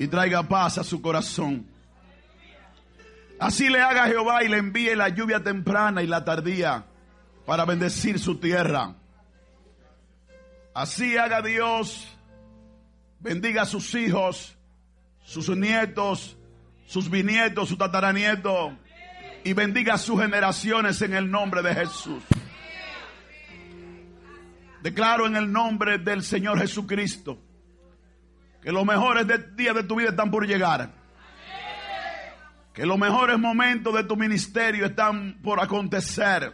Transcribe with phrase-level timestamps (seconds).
[0.00, 1.66] y traiga paz a su corazón.
[3.38, 6.86] Así le haga Jehová y le envíe la lluvia temprana y la tardía
[7.44, 8.94] para bendecir su tierra.
[10.72, 12.08] Así haga Dios,
[13.18, 14.56] bendiga a sus hijos,
[15.22, 16.38] sus nietos,
[16.86, 18.72] sus bisnietos, su tataranieto
[19.44, 22.22] y bendiga a sus generaciones en el nombre de Jesús.
[24.82, 27.49] Declaro en el nombre del Señor Jesucristo
[28.62, 30.90] que los mejores días de tu vida están por llegar.
[32.72, 36.52] Que los mejores momentos de tu ministerio están por acontecer.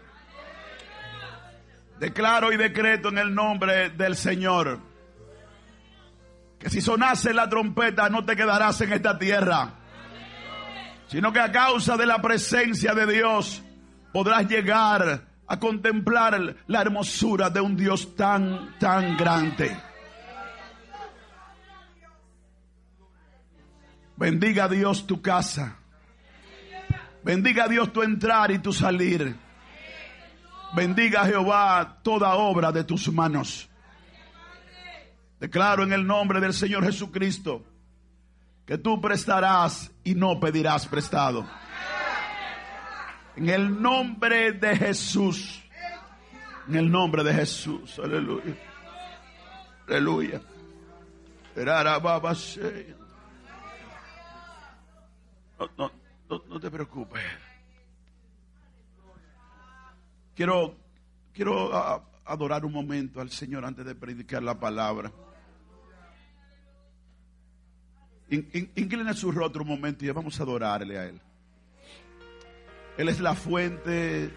[1.99, 4.81] Declaro y decreto en el nombre del Señor
[6.59, 9.75] que si sonase la trompeta no te quedarás en esta tierra,
[11.07, 13.63] sino que a causa de la presencia de Dios
[14.13, 19.77] podrás llegar a contemplar la hermosura de un Dios tan, tan grande.
[24.17, 25.77] Bendiga Dios tu casa.
[27.23, 29.37] Bendiga a Dios tu entrar y tu salir.
[30.75, 33.69] Bendiga Jehová toda obra de tus manos.
[35.41, 37.65] Declaro en el nombre del Señor Jesucristo
[38.65, 41.47] que tú prestarás y no pedirás prestado.
[43.37, 45.63] En el nombre de Jesús.
[46.69, 47.99] En el nombre de Jesús.
[47.99, 48.57] Aleluya.
[49.89, 50.41] Aleluya.
[55.59, 55.91] No,
[56.29, 57.23] no, no, te preocupes.
[60.35, 60.77] Quiero,
[61.33, 65.11] quiero adorar un momento al Señor antes de predicar la palabra.
[68.29, 71.21] Inclina su rostro un momento y vamos a adorarle a Él.
[72.99, 74.31] Él es la fuente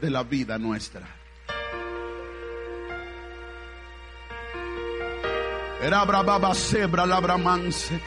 [0.00, 1.06] de la vida nuestra.
[5.80, 8.00] Era sebra la bramanse.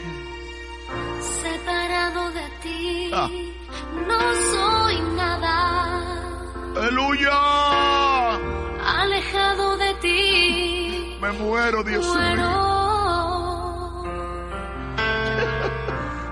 [3.16, 3.30] De ah.
[4.10, 4.22] no
[4.52, 5.56] soy nada.
[6.76, 7.38] Aleluya.
[9.02, 12.76] Alejado de ti, me muero, Dios mío.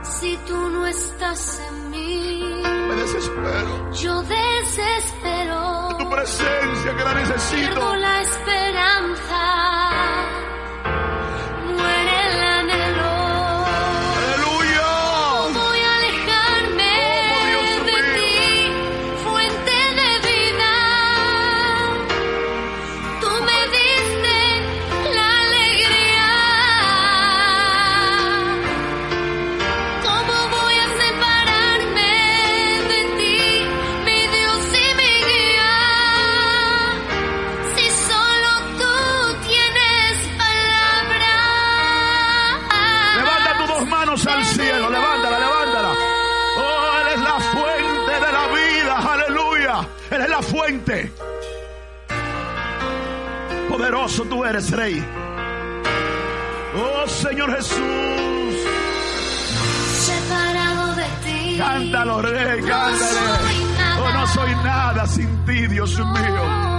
[0.04, 2.64] si tú no estás en mí
[2.96, 3.92] desespero.
[3.92, 5.96] Yo desespero.
[5.98, 7.74] Tu presencia que la necesito.
[7.74, 9.73] Pierdo la esperanza.
[54.54, 55.04] Eres, Rey.
[56.76, 58.56] Oh Señor Jesús.
[60.06, 61.58] Separado de ti.
[61.58, 63.20] Cántalo, Rey, cántale.
[64.00, 66.73] oh, no soy nada sin ti, Dios mío.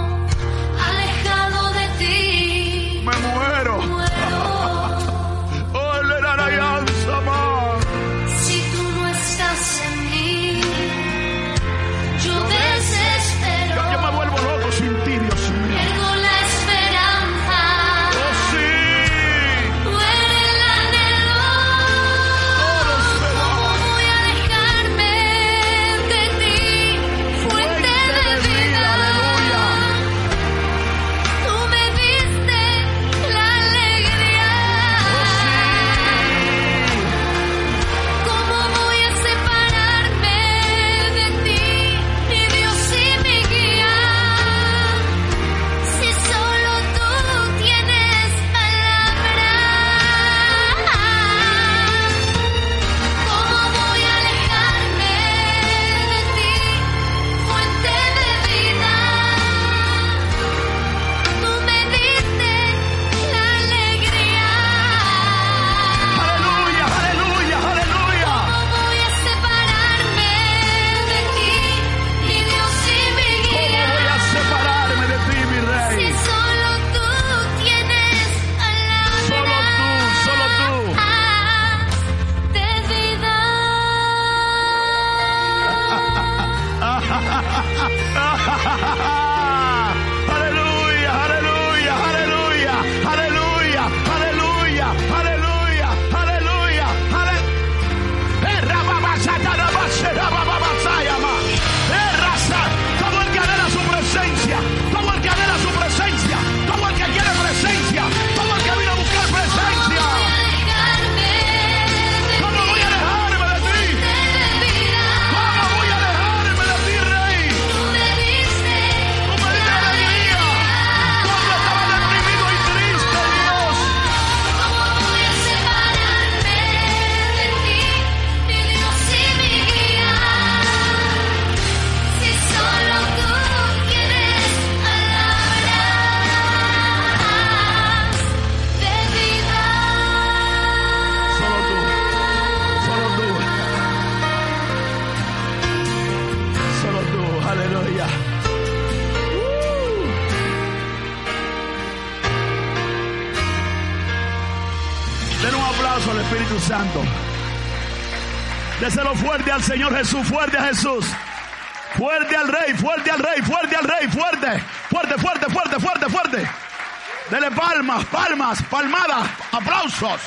[167.55, 170.21] Palmas, palmas, palmadas, aplausos.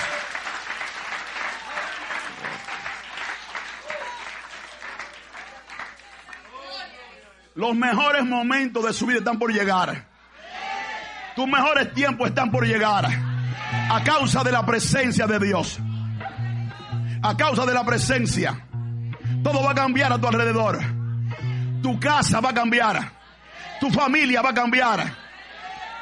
[7.54, 10.06] Los mejores momentos de su vida están por llegar.
[11.34, 13.06] Tus mejores tiempos están por llegar.
[13.90, 15.78] A causa de la presencia de Dios.
[17.22, 18.64] A causa de la presencia.
[19.42, 20.78] Todo va a cambiar a tu alrededor.
[21.82, 23.12] Tu casa va a cambiar.
[23.80, 25.27] Tu familia va a cambiar.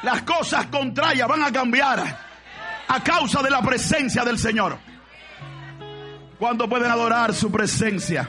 [0.02, 2.26] Las cosas contrarias van a cambiar.
[2.88, 4.78] A causa de la presencia del Señor.
[6.38, 8.28] ¿Cuánto pueden adorar su presencia?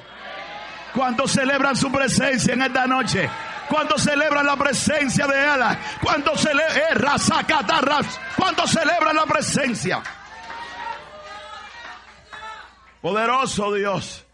[0.94, 3.30] ¿Cuántos celebran su presencia en esta noche?
[3.69, 5.62] ¿Cuántos celebran la presencia de Él?
[6.02, 8.06] ¿Cuántos celebran
[8.36, 10.02] ¿Cuántos celebran la presencia?
[13.02, 14.25] Poderoso Dios,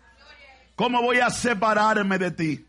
[0.75, 2.65] ¿cómo voy a separarme de ti?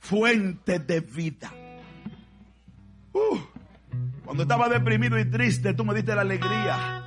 [0.00, 1.50] Fuente de vida.
[4.24, 7.04] Cuando estaba deprimido y triste, tú me diste la alegría.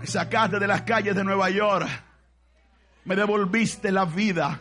[0.00, 1.88] Me sacaste de las calles de Nueva York.
[3.04, 4.60] Me devolviste la vida.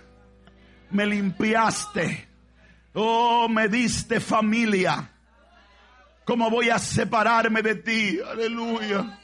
[0.92, 2.28] Me limpiaste.
[2.94, 5.12] Oh, me diste familia.
[6.26, 8.20] ¿Cómo voy a separarme de ti?
[8.20, 9.20] Aleluya.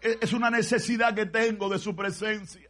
[0.00, 2.63] Es una necesidad que tengo de su presencia.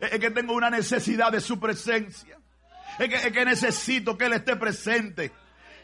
[0.00, 2.38] Es que tengo una necesidad de su presencia.
[2.98, 5.32] Es que, es que necesito que Él esté presente.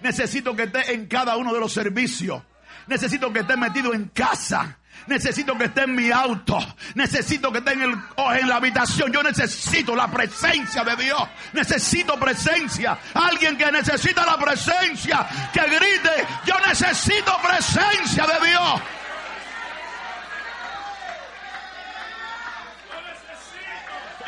[0.02, 2.43] Necesito que esté en cada uno de los servicios.
[2.87, 4.78] Necesito que esté metido en casa.
[5.06, 6.58] Necesito que esté en mi auto.
[6.94, 7.94] Necesito que esté en, el,
[8.40, 9.12] en la habitación.
[9.12, 11.22] Yo necesito la presencia de Dios.
[11.52, 12.99] Necesito presencia.
[13.14, 15.26] Alguien que necesita la presencia.
[15.52, 16.26] Que grite.
[16.46, 18.81] Yo necesito presencia de Dios.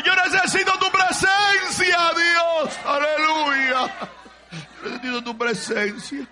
[0.07, 2.79] Yo necesito tu presencia, Dios.
[2.87, 3.93] Aleluya.
[4.85, 6.25] Necesito tu presencia.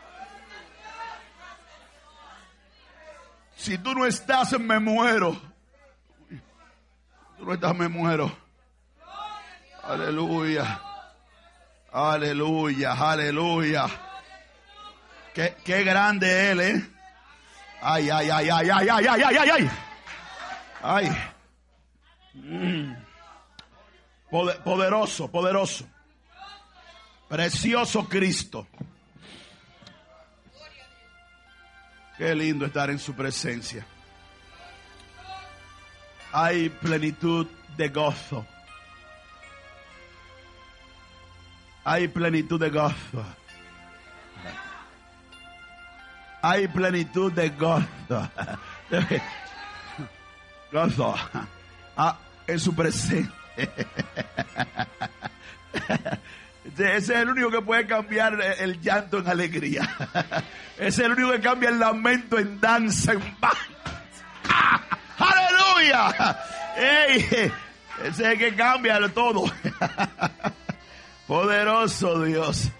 [3.56, 5.32] Si tú no estás, me muero.
[6.30, 6.38] Si
[7.38, 8.30] tú no estás, me muero.
[9.82, 10.80] Aleluya.
[11.92, 13.86] Aleluya, aleluya.
[15.34, 16.90] Qué, qué grande Él, ¿eh?
[17.82, 19.70] Ay, ay, ay, ay, ay, ay, ay, ay, ay, ay.
[20.80, 21.10] Ay.
[24.34, 25.86] Poderoso, poderoso.
[27.28, 28.66] Precioso Cristo.
[32.18, 33.86] Qué lindo estar en su presencia.
[36.32, 38.44] Hay plenitud de gozo.
[41.84, 43.24] Hay plenitud de gozo.
[46.42, 48.30] Hay plenitud de gozo.
[50.72, 51.14] Gozo.
[51.96, 53.43] Ah, en su presencia.
[56.76, 59.88] Ese es el único que puede cambiar el llanto en alegría.
[60.76, 63.22] Ese es el único que cambia el lamento en danza, en.
[65.18, 66.38] ¡Aleluya!
[66.76, 67.52] Ese
[68.02, 69.44] es el que cambia todo.
[71.26, 72.70] Poderoso Dios.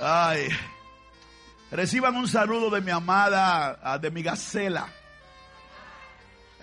[0.00, 0.48] Ay.
[1.70, 4.88] Reciban un saludo de mi amada, ah, de mi gacela,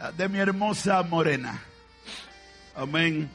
[0.01, 1.62] ah, de mi hermosa morena.
[2.77, 3.29] Amén.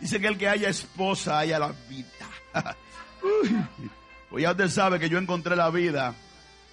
[0.00, 2.06] Dice que el que haya esposa haya la vida.
[4.30, 6.14] Pues ya usted sabe que yo encontré la vida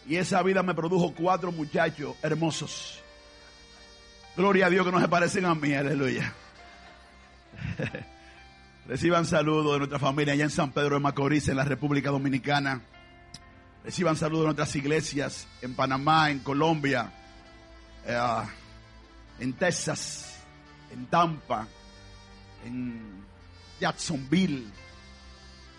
[0.08, 3.04] y esa vida me produjo cuatro muchachos hermosos.
[4.38, 6.34] Gloria a Dios que no se parecen a mí, aleluya.
[8.88, 12.82] Reciban saludos de nuestra familia allá en San Pedro de Macorís, en la República Dominicana.
[13.84, 17.12] Reciban saludos de nuestras iglesias en Panamá, en Colombia,
[18.06, 18.18] eh,
[19.42, 20.29] en Texas,
[20.92, 21.68] en Tampa,
[22.66, 23.24] en
[23.80, 24.66] Jacksonville,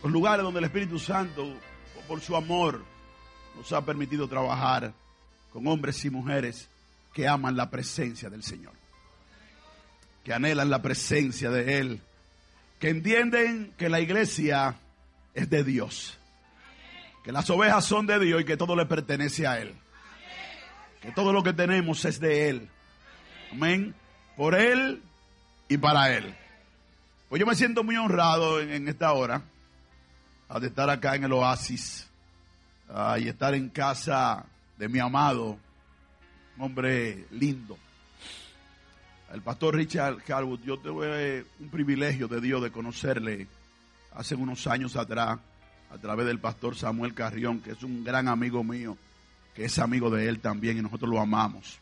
[0.03, 1.55] los lugares donde el Espíritu Santo,
[2.09, 2.83] por su amor,
[3.57, 4.93] nos ha permitido trabajar
[5.53, 6.69] con hombres y mujeres
[7.13, 8.73] que aman la presencia del Señor,
[10.25, 12.01] que anhelan la presencia de Él,
[12.79, 14.77] que entienden que la iglesia
[15.35, 16.19] es de Dios,
[17.25, 19.75] que las ovejas son de Dios y que todo le pertenece a Él,
[21.03, 22.69] que todo lo que tenemos es de Él.
[23.53, 23.95] Amén.
[24.41, 25.03] Por Él
[25.69, 26.35] y para Él.
[27.29, 29.43] Pues yo me siento muy honrado en, esta hora
[30.59, 32.09] de estar acá en el oasis
[33.19, 34.47] y estar en casa
[34.79, 35.59] de mi amado,
[36.57, 37.77] un hombre lindo.
[39.31, 43.47] El pastor Richard Harwood, yo tuve un privilegio de Dios de conocerle
[44.15, 45.39] hace unos años atrás
[45.91, 48.97] a través del pastor Samuel Carrión, que es un gran amigo mío,
[49.55, 51.79] que es amigo de él también y nosotros lo amamos.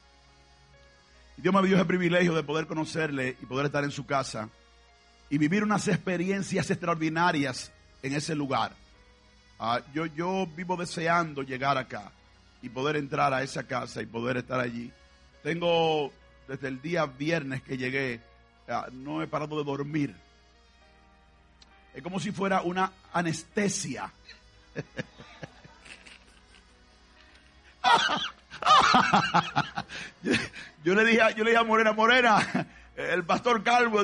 [1.41, 4.49] Dios me dio ese privilegio de poder conocerle y poder estar en su casa
[5.31, 7.71] y vivir unas experiencias extraordinarias
[8.03, 8.73] en ese lugar.
[9.61, 12.11] Ah, yo, vivo deseando llegar acá
[12.61, 14.91] y poder entrar a esa casa y poder estar allí.
[15.45, 16.13] Tengo
[16.49, 18.21] desde el día viernes que llegué,
[18.69, 20.17] ah, no he parado de dormir.
[21.95, 24.13] Es como si fuera una anestesia.
[30.85, 32.67] yo, le dije, yo le dije a Morena, Morena,
[32.97, 34.03] el pastor Calvo,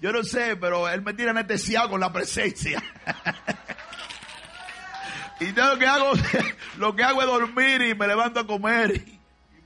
[0.00, 2.82] yo no sé, pero él me tiene anestesiado con la presencia.
[5.40, 6.12] y yo lo que hago,
[6.78, 9.20] lo que hago es dormir y me levanto a comer y, y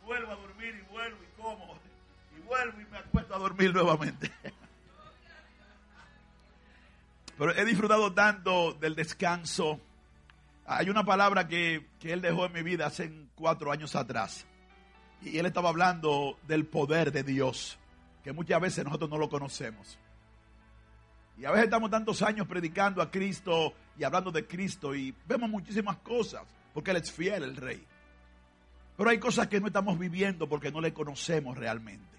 [0.04, 1.78] vuelvo a dormir y vuelvo y como
[2.36, 4.30] y vuelvo y me acuesto a dormir nuevamente.
[7.38, 9.80] Pero he disfrutado tanto del descanso.
[10.72, 14.46] Hay una palabra que, que él dejó en mi vida hace cuatro años atrás.
[15.20, 17.76] Y él estaba hablando del poder de Dios,
[18.22, 19.98] que muchas veces nosotros no lo conocemos.
[21.36, 25.50] Y a veces estamos tantos años predicando a Cristo y hablando de Cristo y vemos
[25.50, 27.84] muchísimas cosas, porque Él es fiel, el Rey.
[28.96, 32.16] Pero hay cosas que no estamos viviendo porque no le conocemos realmente.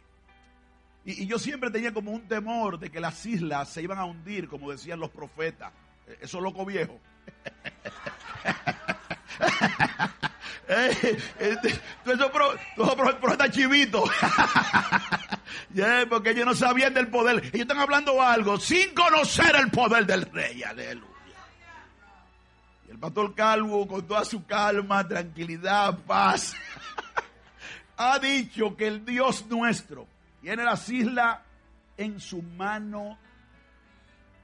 [1.05, 4.03] Y, y yo siempre tenía como un temor de que las islas se iban a
[4.03, 5.71] hundir, como decían los profetas.
[6.05, 6.99] Eh, Eso es loco viejo.
[10.73, 12.55] Eh, este, tú esos pro-
[13.19, 13.53] profetas
[16.09, 17.39] porque ellos no sabían del poder.
[17.47, 20.63] Ellos están hablando algo sin conocer el poder del rey.
[20.63, 21.07] Aleluya.
[22.87, 26.53] Y el pastor Calvo, con toda su calma, tranquilidad, paz,
[27.97, 30.07] ha dicho que el Dios nuestro
[30.41, 31.39] tiene las islas
[31.97, 33.17] en su mano.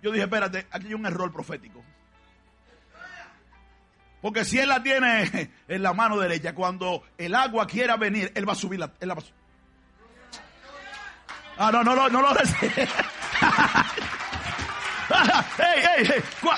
[0.02, 1.77] Yo dije, espérate, aquí hay un error profético.
[4.28, 8.46] Porque si él la tiene en la mano derecha, cuando el agua quiera venir, él
[8.46, 9.14] va a subir la, él
[11.58, 12.90] Ah, no, no, no, lo recibe.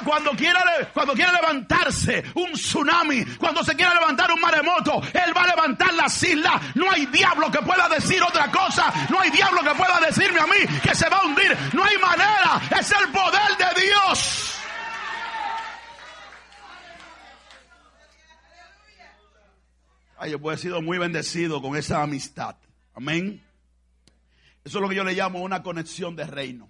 [0.03, 5.43] Cuando quiera, cuando quiera levantarse un tsunami, cuando se quiera levantar un maremoto, Él va
[5.43, 6.59] a levantar las islas.
[6.73, 8.91] No hay diablo que pueda decir otra cosa.
[9.09, 11.55] No hay diablo que pueda decirme a mí que se va a hundir.
[11.73, 12.59] No hay manera.
[12.79, 14.58] Es el poder de Dios.
[20.21, 22.55] Ay, yo he sido muy bendecido con esa amistad.
[22.93, 23.41] Amén.
[24.65, 26.69] Eso es lo que yo le llamo una conexión de reino.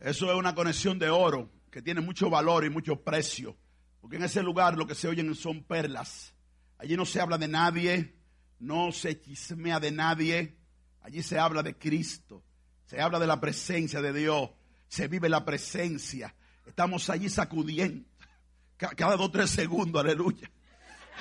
[0.00, 3.56] Eso es una conexión de oro que tiene mucho valor y mucho precio.
[4.00, 6.34] Porque en ese lugar lo que se oyen son perlas.
[6.78, 8.14] Allí no se habla de nadie,
[8.60, 10.56] no se chismea de nadie.
[11.02, 12.44] Allí se habla de Cristo.
[12.86, 14.50] Se habla de la presencia de Dios.
[14.88, 16.34] Se vive la presencia.
[16.66, 18.06] Estamos allí sacudiendo.
[18.76, 20.50] Ca- Cada dos o tres segundos, aleluya.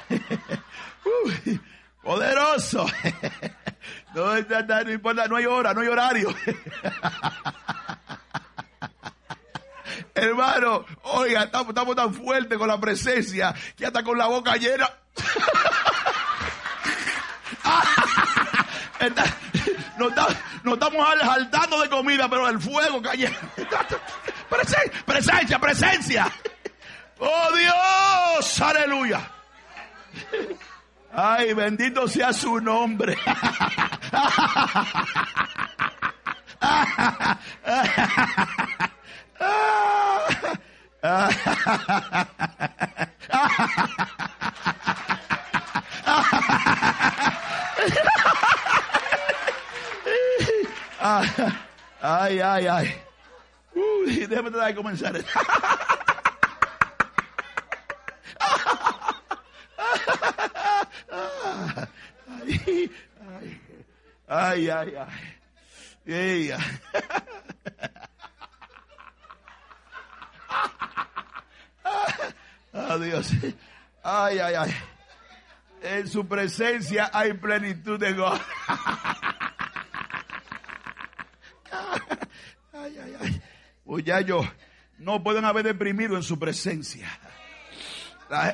[2.03, 2.85] Poderoso.
[4.15, 6.29] No, no, no, no importa, no hay hora, no hay horario.
[10.15, 14.87] Hermano, oiga, estamos, tan fuertes con la presencia que hasta con la boca llena.
[19.97, 20.13] Nos,
[20.63, 23.37] nos estamos saltando de comida, pero el fuego cayendo.
[24.49, 26.31] Presen- Presencia, presencia.
[27.19, 29.29] Oh Dios, aleluya.
[31.15, 33.15] Ay, bendito sea su nombre.
[52.01, 53.01] Ay, ay, ay.
[53.75, 55.13] Uy, déjame comenzar.
[64.27, 65.07] Ay, ay, ay, ay.
[66.05, 66.51] Ay.
[72.73, 73.31] Adiós.
[74.03, 74.75] Ay, ay, ay.
[75.81, 78.41] En su presencia hay plenitud de gozo.
[82.73, 83.41] Ay, ay, ay.
[83.85, 84.45] Muchachos,
[84.97, 87.09] no pueden haber deprimido en su presencia.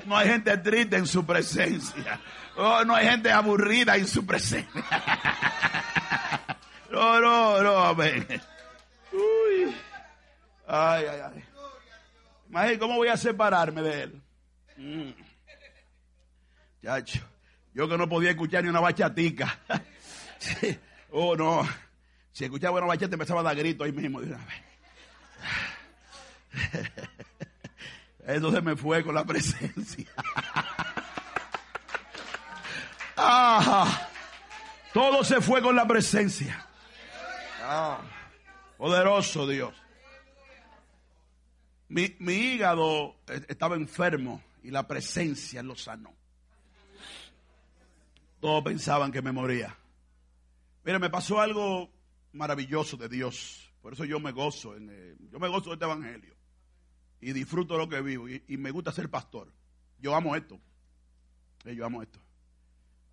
[0.06, 2.20] No hay gente triste en su presencia.
[2.58, 4.84] Oh, no hay gente aburrida en su presencia.
[6.92, 8.26] No, no, no, amén.
[9.12, 9.76] Uy.
[10.68, 11.44] Ay, ay, ay.
[12.50, 14.22] Imagínate cómo voy a separarme de él.
[14.78, 15.10] Mm.
[16.84, 17.20] Chacho,
[17.76, 19.60] yo que no podía escuchar ni una bachatica.
[21.12, 21.68] Oh, no.
[22.32, 24.64] Si escuchaba una bachata empezaba a dar gritos ahí mismo de una vez.
[28.26, 30.08] Se me fue con la presencia.
[33.22, 34.08] Ah,
[34.94, 36.66] todo se fue con la presencia.
[37.62, 38.00] Ah,
[38.78, 39.76] poderoso Dios.
[41.90, 46.14] Mi, mi hígado eh, estaba enfermo y la presencia lo sanó.
[48.40, 49.76] Todos pensaban que me moría.
[50.86, 51.90] Mira, me pasó algo
[52.32, 53.70] maravilloso de Dios.
[53.82, 54.78] Por eso yo me gozo.
[54.78, 56.39] En, yo me gozo de este evangelio.
[57.22, 58.30] Y disfruto lo que vivo.
[58.30, 59.52] Y, me gusta ser pastor.
[60.00, 60.60] Yo amo esto.
[61.66, 62.20] Eh, yo amo esto.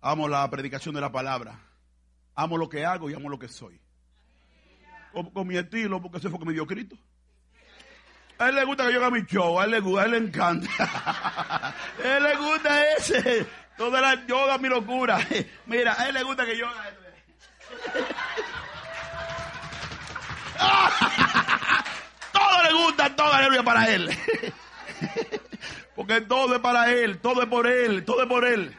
[0.01, 1.59] Amo la predicación de la palabra.
[2.35, 3.79] Amo lo que hago y amo lo que soy.
[5.11, 6.95] Con, mi estilo, porque ese fue que me dio Cristo.
[8.37, 10.11] A él le gusta que yo haga mi show, a él le gusta, a él
[10.11, 10.69] le encanta.
[10.79, 11.73] a
[12.03, 13.47] él le gusta ese.
[13.77, 15.19] Toda la yoga, mi locura.
[15.65, 17.01] Mira, a él le gusta que yo haga esto.
[22.77, 24.09] gusta, todo aleluya para él.
[25.95, 28.75] Porque todo es para él, todo es por él, todo es por él.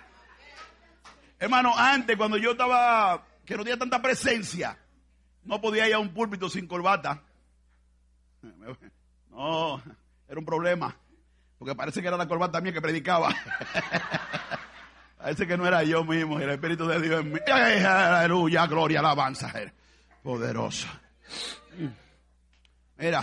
[1.38, 4.78] Hermano, antes cuando yo estaba, que no tenía tanta presencia,
[5.44, 7.22] no podía ir a un púlpito sin corbata.
[9.30, 9.80] No,
[10.26, 10.96] era un problema.
[11.58, 13.32] Porque parece que era la corbata mía que predicaba.
[15.16, 17.38] parece que no era yo mismo, era el Espíritu de Dios en mí.
[17.46, 19.52] Aleluya, gloria, alabanza.
[20.24, 20.88] Poderoso.
[22.96, 23.22] Mira,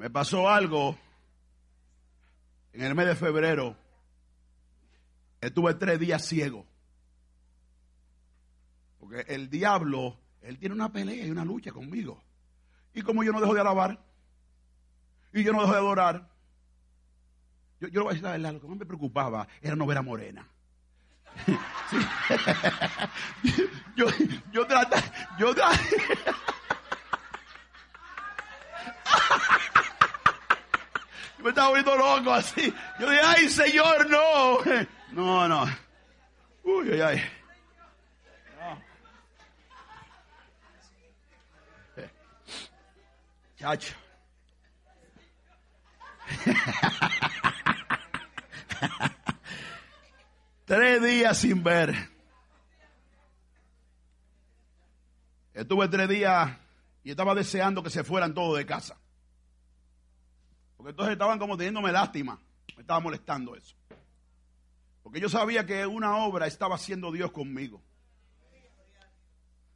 [0.00, 0.96] me pasó algo
[2.72, 3.76] en el mes de febrero.
[5.42, 6.64] Estuve tres días ciego.
[8.98, 12.18] Porque el diablo, él tiene una pelea y una lucha conmigo.
[12.94, 14.02] Y como yo no dejo de alabar,
[15.34, 16.30] y yo no dejo de adorar,
[17.78, 19.84] yo, yo le voy a decir la verdad, lo que más me preocupaba era no
[19.84, 20.48] ver a Morena.
[23.96, 24.06] Yo,
[24.50, 24.96] yo trata,
[25.38, 25.70] yo tra-
[31.38, 32.74] Yo me estaba volviendo loco así.
[32.98, 34.58] Yo dije, ay Señor, no.
[35.12, 35.64] No, no.
[36.64, 37.30] Uy, ay, ay.
[43.58, 43.94] Chacho.
[50.64, 51.94] tres días sin ver.
[55.52, 56.56] Estuve tres días
[57.02, 58.98] y estaba deseando que se fueran todos de casa.
[60.76, 62.40] Porque entonces estaban como teniéndome lástima.
[62.76, 63.76] Me estaba molestando eso.
[65.02, 67.82] Porque yo sabía que una obra estaba haciendo Dios conmigo.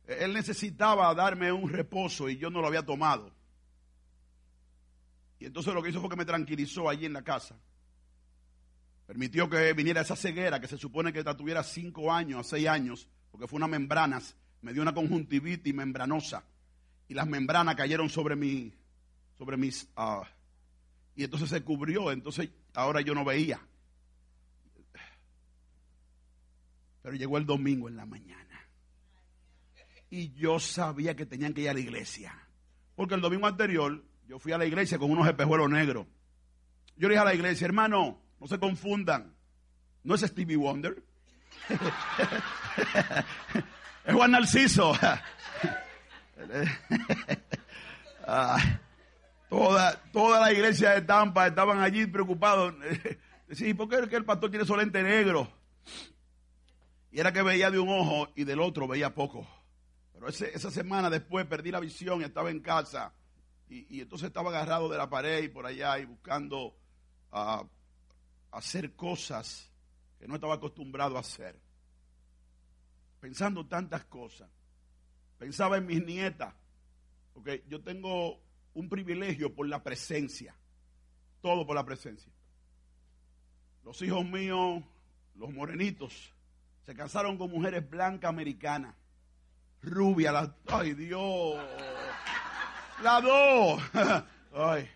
[0.06, 3.32] Él necesitaba darme un reposo y yo no lo había tomado.
[5.38, 7.56] Y entonces lo que hizo fue que me tranquilizó allí en la casa.
[9.06, 13.46] Permitió que viniera esa ceguera que se supone que tuviera cinco años seis años, porque
[13.46, 16.44] fue una membranas, me dio una conjuntivitis membranosa.
[17.08, 18.72] Y las membranas cayeron sobre mi,
[19.36, 20.22] sobre mis, ah,
[21.16, 23.60] y entonces se cubrió, entonces ahora yo no veía.
[27.02, 28.66] Pero llegó el domingo en la mañana.
[30.08, 32.34] Y yo sabía que tenían que ir a la iglesia.
[32.96, 36.06] Porque el domingo anterior yo fui a la iglesia con unos espejuelos negros.
[36.96, 39.34] Yo le dije a la iglesia, hermano, no se confundan.
[40.02, 41.02] No es Stevie Wonder.
[44.04, 44.94] es Juan Narciso.
[48.26, 48.80] Ah,
[49.50, 52.74] toda, toda la iglesia de Tampa estaban allí preocupados.
[53.48, 55.46] Decía, ¿por qué el pastor tiene su lente negro?
[57.10, 59.46] Y era que veía de un ojo y del otro veía poco.
[60.14, 63.12] Pero esa semana después perdí la visión y estaba en casa.
[63.68, 66.74] Y, y entonces estaba agarrado de la pared y por allá y buscando
[67.30, 67.62] ah,
[68.52, 69.70] hacer cosas
[70.18, 71.60] que no estaba acostumbrado a hacer.
[73.20, 74.48] Pensando tantas cosas.
[75.38, 76.54] Pensaba en mis nietas.
[77.32, 78.40] Porque yo tengo
[78.74, 80.54] un privilegio por la presencia.
[81.40, 82.32] Todo por la presencia.
[83.84, 84.82] Los hijos míos,
[85.34, 86.32] los morenitos,
[86.86, 88.94] se casaron con mujeres blancas americanas.
[89.82, 91.62] Rubia, las, ay Dios.
[93.02, 93.82] Las dos.
[94.56, 94.88] Ay.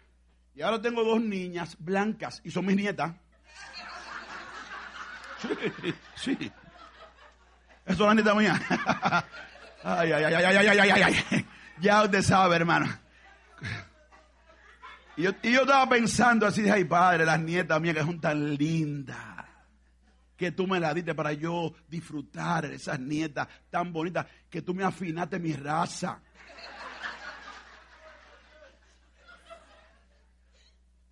[0.55, 3.15] Y ahora tengo dos niñas blancas y son mis nietas.
[6.17, 6.53] Sí, sí.
[7.85, 8.61] Eso es la nieta mía.
[9.83, 11.25] Ay, ay, ay, ay, ay, ay, ay, ay.
[11.31, 11.47] ay,
[11.81, 12.87] Ya usted sabe, hermano.
[15.17, 18.55] Y yo, y yo estaba pensando así, ay padre, las nietas mías que son tan
[18.55, 19.19] lindas,
[20.37, 24.85] que tú me las diste para yo disfrutar esas nietas tan bonitas, que tú me
[24.85, 26.21] afinaste mi raza.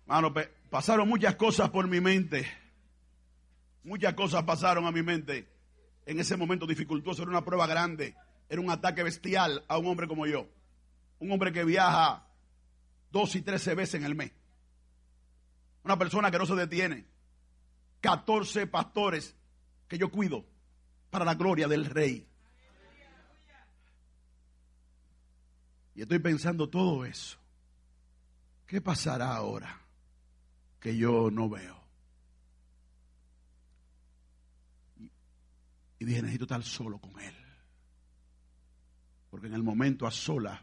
[0.05, 0.33] Mano,
[0.69, 2.49] pasaron muchas cosas por mi mente.
[3.83, 5.49] Muchas cosas pasaron a mi mente.
[6.05, 8.15] En ese momento dificultoso, era una prueba grande.
[8.49, 10.47] Era un ataque bestial a un hombre como yo.
[11.19, 12.27] Un hombre que viaja
[13.11, 14.31] dos y trece veces en el mes.
[15.83, 17.05] Una persona que no se detiene.
[18.01, 19.35] 14 pastores
[19.87, 20.45] que yo cuido
[21.09, 22.27] para la gloria del rey.
[25.95, 27.39] Y estoy pensando todo eso.
[28.67, 29.81] ¿Qué pasará ahora
[30.79, 31.81] que yo no veo?
[35.99, 37.35] Y, dije, necesito estar solo con él.
[39.37, 40.59] Porque en el momento a sola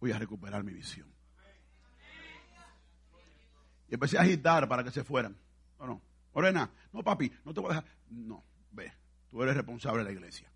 [0.00, 1.06] voy a recuperar mi visión.
[3.88, 5.36] Y empecé a agitar para que se fueran.
[5.78, 6.02] No.
[6.34, 7.90] Morena, no papi, no te voy a dejar.
[8.10, 8.92] No, ve,
[9.30, 10.50] tú eres responsable de la iglesia.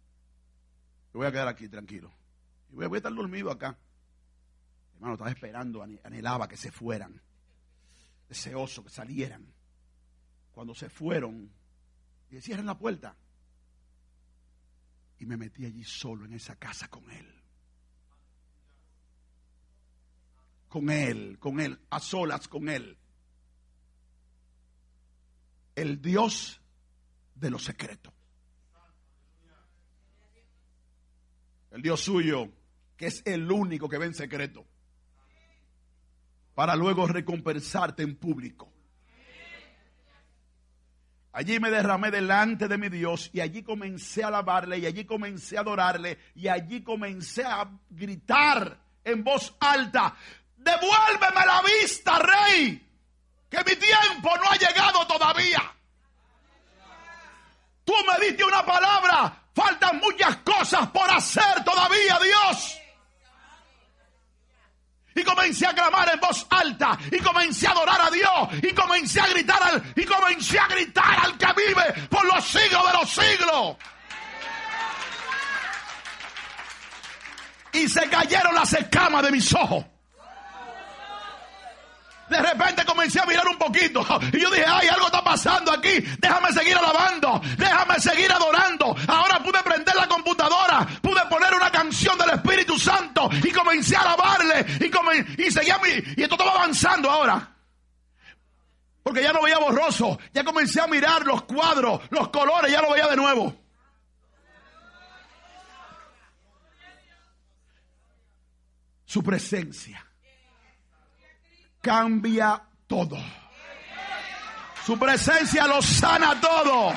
[1.14, 2.12] Yo voy a quedar aquí tranquilo.
[2.72, 3.78] Y voy, a estar dormido acá.
[4.94, 7.22] Hermano, estaba esperando, anhelaba que se fueran.
[8.28, 9.46] Deseoso que salieran.
[10.50, 11.52] Cuando se fueron,
[12.32, 13.14] y cierren la puerta.
[15.22, 17.32] Y me metí allí solo en esa casa con él.
[20.68, 22.98] Con él, con él, a solas con él.
[25.76, 26.60] El Dios
[27.36, 28.12] de los secretos.
[31.70, 32.50] El Dios suyo,
[32.96, 34.66] que es el único que ve en secreto.
[36.56, 38.71] Para luego recompensarte en público.
[41.34, 45.56] Allí me derramé delante de mi Dios y allí comencé a alabarle y allí comencé
[45.56, 50.14] a adorarle y allí comencé a gritar en voz alta,
[50.56, 52.86] devuélveme la vista, rey,
[53.48, 55.72] que mi tiempo no ha llegado todavía.
[57.84, 62.81] Tú me diste una palabra, faltan muchas cosas por hacer todavía, Dios.
[65.14, 66.98] Y comencé a clamar en voz alta.
[67.10, 68.48] Y comencé a adorar a Dios.
[68.62, 72.82] Y comencé a gritar al, y comencé a gritar al que vive por los siglos
[72.86, 73.76] de los siglos.
[77.72, 79.84] Y se cayeron las escamas de mis ojos.
[82.32, 84.00] De repente comencé a mirar un poquito.
[84.32, 86.00] Y yo dije, ay, algo está pasando aquí.
[86.18, 87.40] Déjame seguir alabando.
[87.58, 88.96] Déjame seguir adorando.
[89.06, 90.86] Ahora pude prender la computadora.
[91.02, 93.28] Pude poner una canción del Espíritu Santo.
[93.44, 94.60] Y comencé a alabarle.
[94.80, 95.90] Y, comen- y seguía mi...
[95.90, 97.48] Y esto estaba avanzando ahora.
[99.02, 100.18] Porque ya no veía borroso.
[100.32, 102.72] Ya comencé a mirar los cuadros, los colores.
[102.72, 103.56] Ya lo veía de nuevo.
[109.04, 110.06] Su presencia
[111.82, 113.18] cambia todo.
[114.86, 116.94] Su presencia lo sana todo.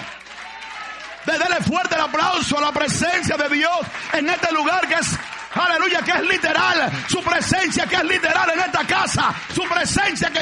[1.25, 3.79] Dele fuerte el aplauso a la presencia de Dios
[4.13, 5.19] en este lugar que es,
[5.53, 6.91] aleluya, que es literal.
[7.09, 9.33] Su presencia que es literal en esta casa.
[9.53, 10.41] Su presencia que...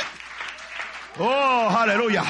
[1.20, 2.24] Oh, aleluya.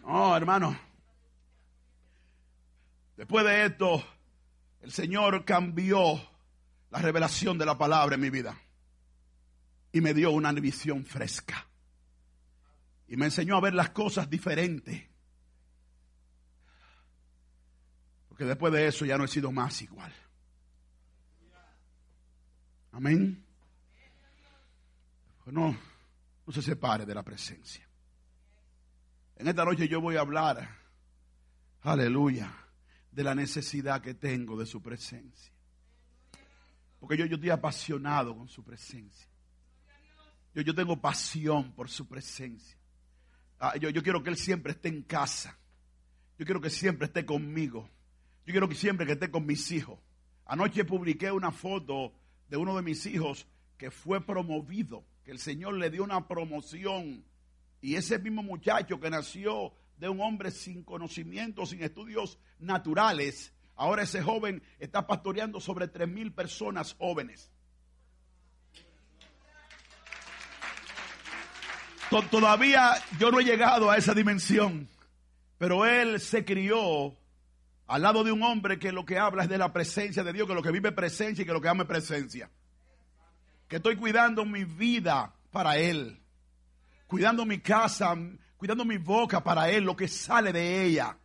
[0.00, 0.78] No, hermano.
[3.16, 4.04] Después de esto,
[4.82, 6.20] el Señor cambió
[6.90, 8.54] la revelación de la palabra en mi vida
[9.92, 11.66] y me dio una visión fresca.
[13.06, 15.08] Y me enseñó a ver las cosas diferentes.
[18.28, 20.12] Porque después de eso ya no he sido más igual.
[22.92, 23.44] Amén.
[25.46, 25.74] No,
[26.46, 27.88] no se separe de la presencia.
[29.36, 30.68] En esta noche yo voy a hablar,
[31.80, 32.52] aleluya,
[33.10, 35.52] de la necesidad que tengo de su presencia.
[37.00, 39.28] Porque yo, yo estoy apasionado con su presencia.
[40.64, 42.76] Yo, tengo pasión por su presencia.
[43.60, 45.58] Ah, yo, yo quiero que Él siempre esté en casa.
[46.38, 47.88] Yo quiero que siempre esté conmigo.
[48.46, 49.98] Yo quiero que siempre que esté con mis hijos.
[50.46, 52.12] Anoche publiqué una foto
[52.48, 57.24] de uno de mis hijos que fue promovido, que el Señor le dio una promoción.
[57.80, 64.02] Y ese mismo muchacho que nació de un hombre sin conocimiento, sin estudios naturales, ahora
[64.02, 67.50] ese joven está pastoreando sobre tres mil personas jóvenes.
[72.30, 74.88] Todavía yo no he llegado a esa dimensión,
[75.58, 77.14] pero él se crió
[77.86, 80.48] al lado de un hombre que lo que habla es de la presencia de Dios,
[80.48, 82.50] que lo que vive presencia y que lo que ama es presencia.
[83.68, 86.20] Que estoy cuidando mi vida para él,
[87.06, 88.14] cuidando mi casa,
[88.56, 91.16] cuidando mi boca para él, lo que sale de ella.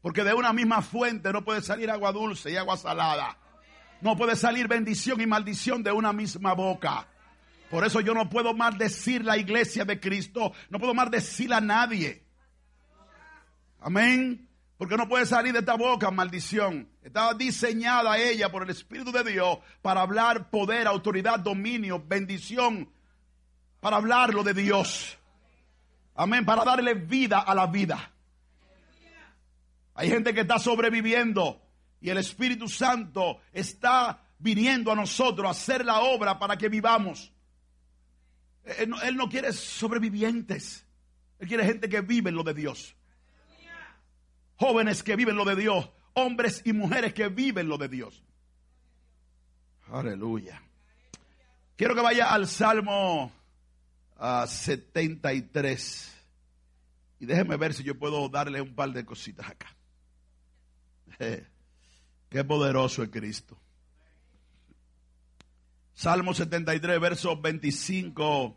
[0.00, 3.38] Porque de una misma fuente no puede salir agua dulce y agua salada.
[4.00, 7.08] No puede salir bendición y maldición de una misma boca.
[7.72, 10.52] Por eso yo no puedo maldecir la iglesia de Cristo.
[10.68, 12.22] No puedo maldecir a nadie.
[13.80, 14.46] Amén.
[14.76, 16.86] Porque no puede salir de esta boca maldición.
[17.02, 22.92] Estaba diseñada ella por el Espíritu de Dios para hablar poder, autoridad, dominio, bendición.
[23.80, 25.16] Para hablarlo de Dios.
[26.14, 26.44] Amén.
[26.44, 28.12] Para darle vida a la vida.
[29.94, 31.62] Hay gente que está sobreviviendo
[32.02, 37.32] y el Espíritu Santo está viniendo a nosotros a hacer la obra para que vivamos.
[38.64, 40.86] Él no, quiere sobrevivientes.
[41.38, 42.94] Él quiere gente que vive en lo de Dios.
[44.56, 45.90] Jóvenes que viven lo de Dios.
[46.14, 48.22] Hombres y mujeres que viven lo de Dios.
[49.88, 50.62] Aleluya.
[51.76, 53.32] Quiero que vaya al Salmo
[54.18, 56.16] ah, 73.
[57.18, 59.74] Y déjeme ver si yo puedo darle un par de cositas acá.
[62.28, 63.61] Qué poderoso es Cristo.
[65.94, 68.56] Salmo 73, versos 25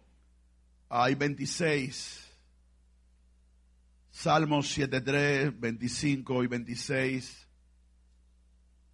[1.09, 2.21] y 26.
[4.11, 7.47] Salmos 73, 25 y 26.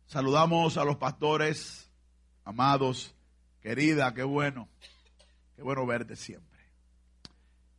[0.07, 1.89] Saludamos a los pastores,
[2.43, 3.15] amados,
[3.61, 4.67] querida, qué bueno,
[5.55, 6.59] qué bueno verte siempre.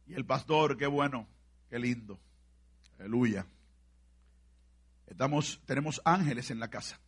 [0.06, 1.26] Y el pastor, qué bueno,
[1.68, 2.18] qué lindo.
[2.98, 3.44] Aleluya.
[5.06, 7.01] Estamos, tenemos ángeles en la casa.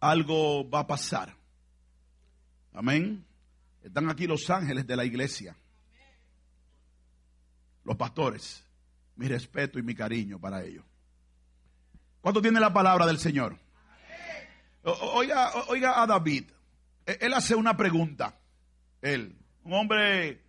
[0.00, 1.34] Algo va a pasar.
[2.72, 3.24] Amén.
[3.82, 5.56] Están aquí los ángeles de la iglesia.
[7.84, 8.64] Los pastores.
[9.16, 10.84] Mi respeto y mi cariño para ellos.
[12.20, 13.56] ¿Cuánto tiene la palabra del Señor?
[14.82, 16.50] Oiga, oiga a David.
[17.06, 18.38] E, él hace una pregunta.
[19.00, 20.42] Él, un hombre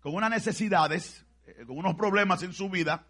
[0.00, 3.06] con unas necesidades, eh, con unos problemas en su vida.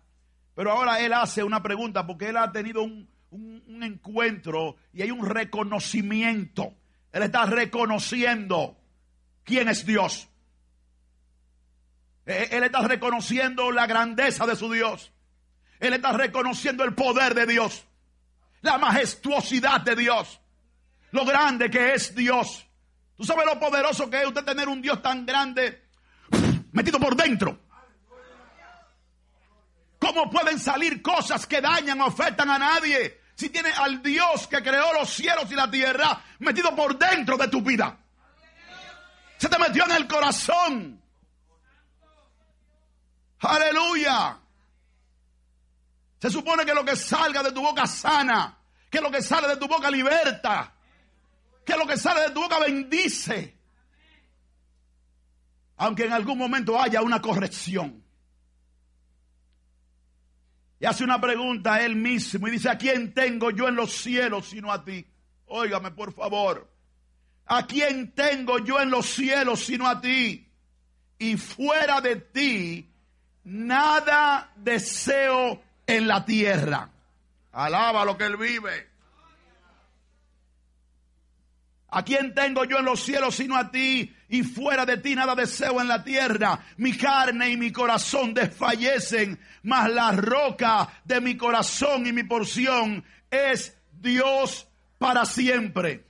[0.54, 5.10] Pero ahora él hace una pregunta porque él ha tenido un, un, encuentro y hay
[5.10, 6.74] un reconocimiento.
[7.12, 8.76] Él está reconociendo
[9.44, 10.28] quién es Dios.
[12.26, 15.12] Eh, Él está reconociendo la grandeza de su Dios.
[15.78, 17.86] Él está reconociendo el poder de Dios.
[18.60, 20.40] La majestuosidad de Dios.
[21.12, 22.66] Lo grande que es Dios.
[23.16, 25.88] ¿Tú sabes lo poderoso que es usted tener un Dios tan grande
[26.72, 27.58] metido por dentro?
[30.12, 34.60] ¿Cómo pueden salir cosas que dañan o afectan a nadie si tiene al Dios que
[34.60, 37.96] creó los cielos y la tierra metido por dentro de tu vida?
[39.38, 41.00] Se te metió en el corazón.
[43.38, 44.36] Aleluya.
[46.20, 48.58] Se supone que lo que salga de tu boca sana,
[48.90, 50.74] que lo que sale de tu boca liberta,
[51.64, 53.56] que lo que sale de tu boca bendice.
[55.76, 58.09] Aunque en algún momento haya una corrección.
[60.80, 63.92] Y hace una pregunta a él mismo y dice, ¿a quién tengo yo en los
[63.92, 65.06] cielos sino a ti?
[65.46, 66.68] Óigame, por favor.
[67.46, 70.48] ¿A quién tengo yo en los cielos sino a ti?
[71.18, 72.88] Y fuera de ti,
[73.44, 76.88] nada deseo en la tierra.
[77.52, 78.89] Alaba lo que él vive.
[81.92, 84.14] ¿A quién tengo yo en los cielos sino a ti?
[84.28, 86.60] Y fuera de ti nada deseo en la tierra.
[86.76, 93.04] Mi carne y mi corazón desfallecen, mas la roca de mi corazón y mi porción
[93.30, 96.04] es Dios para siempre.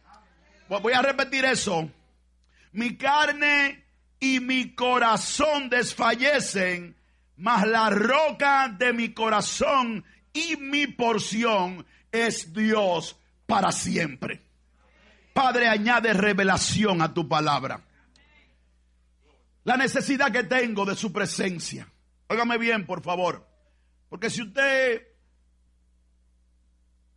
[0.69, 1.90] Voy a repetir eso.
[2.73, 3.85] Mi carne
[4.21, 6.95] y mi corazón desfallecen,
[7.38, 13.16] mas la roca de mi corazón y mi porción es Dios
[13.47, 14.50] para siempre.
[15.33, 17.81] Padre, añade revelación a tu palabra.
[19.64, 21.88] La necesidad que tengo de su presencia.
[22.29, 23.47] Óigame bien, por favor.
[24.09, 25.07] Porque si usted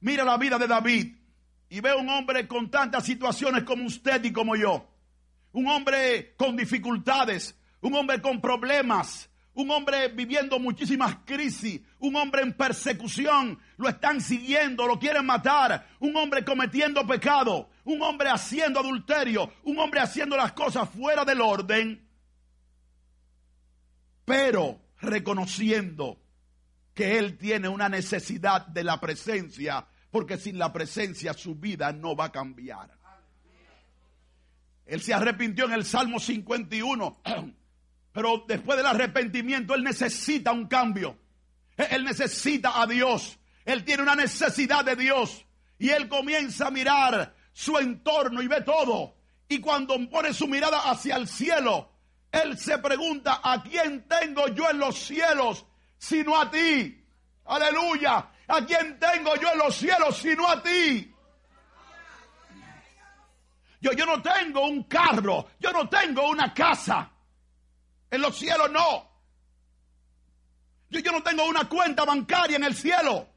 [0.01, 1.15] mira la vida de David
[1.69, 4.87] y ve un hombre con tantas situaciones como usted y como yo,
[5.53, 12.41] un hombre con dificultades, un hombre con problemas, un hombre viviendo muchísimas crisis, un hombre
[12.41, 18.79] en persecución, lo están siguiendo, lo quieren matar, un hombre cometiendo pecado, un hombre haciendo
[18.79, 22.07] adulterio, un hombre haciendo las cosas fuera del orden,
[24.25, 26.19] pero reconociendo
[26.93, 32.15] que él tiene una necesidad de la presencia, porque sin la presencia su vida no
[32.15, 32.91] va a cambiar.
[34.85, 37.21] Él se arrepintió en el Salmo 51.
[38.13, 41.17] Pero después del arrepentimiento, él necesita un cambio.
[41.75, 43.39] Él necesita a Dios.
[43.65, 45.43] Él tiene una necesidad de Dios.
[45.79, 49.15] Y él comienza a mirar su entorno y ve todo.
[49.49, 51.91] Y cuando pone su mirada hacia el cielo,
[52.31, 55.65] él se pregunta, ¿a quién tengo yo en los cielos
[55.97, 57.03] sino a ti?
[57.45, 58.29] Aleluya.
[58.47, 61.11] ¿A quién tengo yo en los cielos sino a ti?
[63.81, 67.12] Yo, yo no tengo un carro, yo no tengo una casa.
[68.13, 69.09] En los cielos no.
[70.91, 73.27] Yo, yo no tengo una cuenta bancaria en el cielo.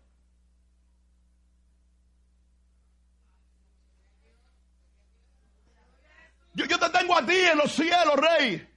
[6.53, 8.69] Yo, yo te tengo a ti en los cielos, rey.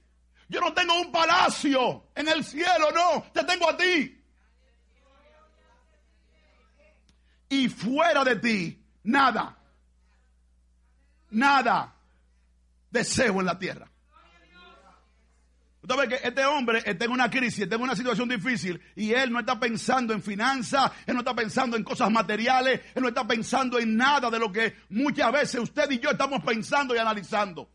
[0.48, 3.24] Yo no tengo un palacio en el cielo, no.
[3.34, 4.24] Te tengo a ti.
[7.50, 9.54] Y fuera de ti, nada.
[11.28, 11.94] nada
[12.90, 13.89] deseo en la tierra.
[15.90, 19.12] Usted ve que este hombre está en una crisis, está en una situación difícil y
[19.12, 23.08] él no está pensando en finanzas, él no está pensando en cosas materiales, él no
[23.08, 26.98] está pensando en nada de lo que muchas veces usted y yo estamos pensando y
[26.98, 27.68] analizando.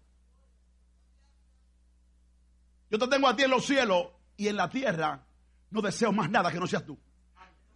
[2.90, 5.26] Yo te tengo a ti en los cielos y en la tierra
[5.72, 6.98] no deseo más nada que no seas tú.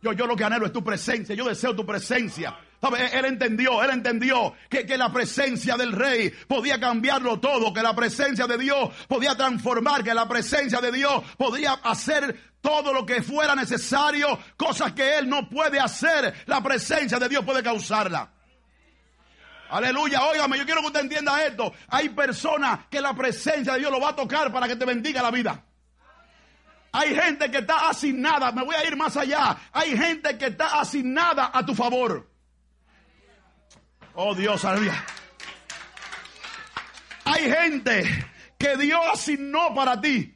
[0.01, 2.57] Yo, yo lo que anhelo es tu presencia, yo deseo tu presencia.
[2.81, 7.93] Él entendió, él entendió que, que, la presencia del rey podía cambiarlo todo, que la
[7.93, 13.21] presencia de Dios podía transformar, que la presencia de Dios podía hacer todo lo que
[13.21, 18.31] fuera necesario, cosas que él no puede hacer, la presencia de Dios puede causarla.
[19.69, 21.73] Aleluya, óigame, yo quiero que usted entienda esto.
[21.89, 25.21] Hay personas que la presencia de Dios lo va a tocar para que te bendiga
[25.21, 25.63] la vida.
[26.91, 29.57] Hay gente que está asignada, me voy a ir más allá.
[29.71, 32.27] Hay gente que está asignada a tu favor.
[34.13, 35.05] Oh Dios, aleluya.
[37.25, 38.25] Hay gente
[38.57, 40.35] que Dios asignó para ti.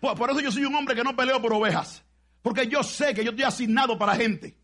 [0.00, 2.02] Por, eso yo soy un hombre que no peleo por ovejas.
[2.42, 4.56] Porque yo sé que yo estoy asignado para gente.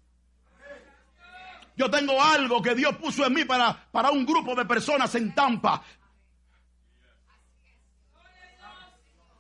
[1.76, 5.34] Yo tengo algo que Dios puso en mí para, para un grupo de personas en
[5.34, 5.82] Tampa.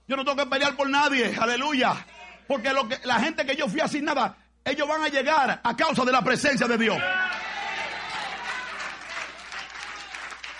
[0.06, 1.96] Yo no tengo que pelear por nadie, aleluya.
[2.46, 6.04] Porque lo que, la gente que yo fui asignada, ellos van a llegar a causa
[6.04, 6.98] de la presencia de Dios.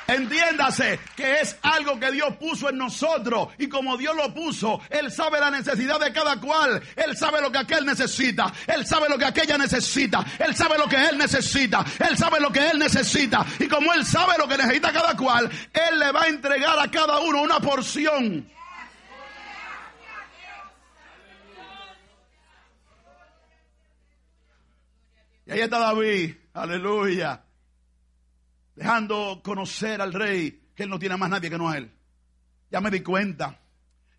[0.06, 5.10] Entiéndase que es algo que Dios puso en nosotros y como Dios lo puso, Él
[5.10, 9.18] sabe la necesidad de cada cual, Él sabe lo que aquel necesita, Él sabe lo
[9.18, 13.44] que aquella necesita, Él sabe lo que Él necesita, Él sabe lo que Él necesita.
[13.58, 16.90] Y como Él sabe lo que necesita cada cual, Él le va a entregar a
[16.90, 18.48] cada uno una porción.
[25.46, 27.45] Y ahí está David, aleluya
[28.76, 31.90] dejando conocer al rey que él no tiene más nadie que no a él.
[32.70, 33.58] Ya me di cuenta,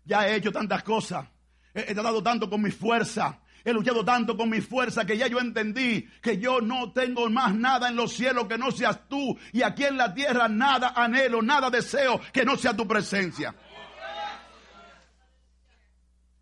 [0.04, 1.26] ya he hecho tantas cosas,
[1.72, 5.28] he, he tratado tanto con mi fuerza, he luchado tanto con mi fuerza que ya
[5.28, 9.38] yo entendí que yo no tengo más nada en los cielos que no seas tú
[9.52, 13.54] y aquí en la tierra nada anhelo, nada deseo que no sea tu presencia.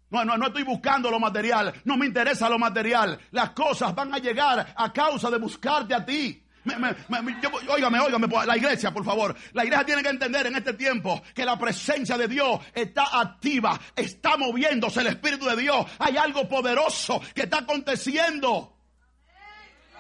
[0.08, 3.18] No, no, no estoy buscando lo material, no me interesa lo material.
[3.32, 6.45] Las cosas van a llegar a causa de buscarte a ti.
[6.66, 7.36] Me, me, me,
[7.68, 9.36] óigame, óigame, la iglesia, por favor.
[9.52, 13.78] La iglesia tiene que entender en este tiempo que la presencia de Dios está activa,
[13.94, 15.86] está moviéndose el Espíritu de Dios.
[16.00, 18.76] Hay algo poderoso que está aconteciendo.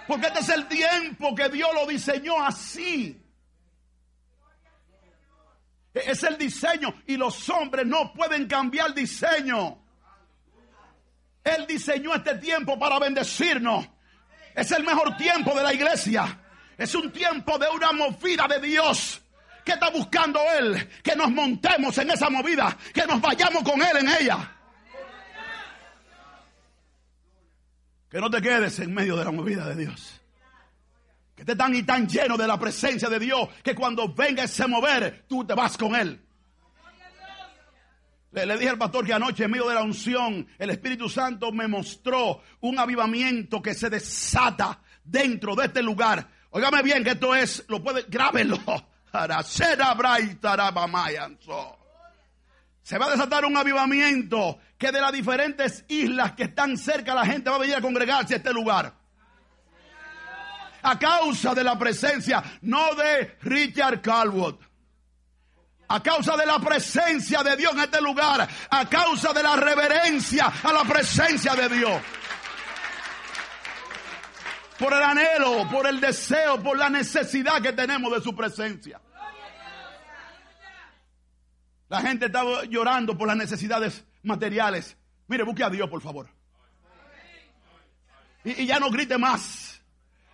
[0.08, 3.22] Porque este es el tiempo que Dios lo diseñó así.
[5.94, 9.78] Es el diseño y los hombres no pueden cambiar diseño.
[11.44, 13.88] Él diseñó este tiempo para bendecirnos.
[14.52, 16.40] Es el mejor tiempo de la iglesia.
[16.78, 19.22] Es un tiempo de una movida de Dios.
[19.64, 20.88] ¿Qué está buscando Él?
[21.02, 24.52] Que nos montemos en esa movida, que nos vayamos con Él en ella.
[28.08, 30.20] Que no te quedes en medio de la movida de Dios.
[31.34, 34.66] Que estés tan y tan lleno de la presencia de Dios que cuando venga ese
[34.66, 36.22] mover, tú te vas con Él.
[38.32, 41.52] Le, le, dije al pastor que anoche en medio de la unción el Espíritu Santo
[41.52, 46.35] me mostró un avivamiento que se desata dentro de este lugar.
[46.50, 48.58] Óigame bien que esto es, lo puede, grábelo.
[52.82, 57.26] Se va a desatar un avivamiento que de las diferentes islas que están cerca la
[57.26, 58.92] gente va a venir a congregarse a este lugar.
[60.82, 64.56] A causa de la presencia, no de Richard Calwood.
[65.88, 68.48] A causa de la presencia de Dios en este lugar.
[68.70, 72.02] A causa de la reverencia a la presencia de Dios
[74.78, 79.00] por el anhelo, por el deseo, por la necesidad que tenemos de su presencia.
[81.88, 84.96] La gente está llorando por las necesidades materiales.
[85.28, 86.28] Mire, busque a Dios, por favor.
[88.44, 89.80] Y, ya no grite más.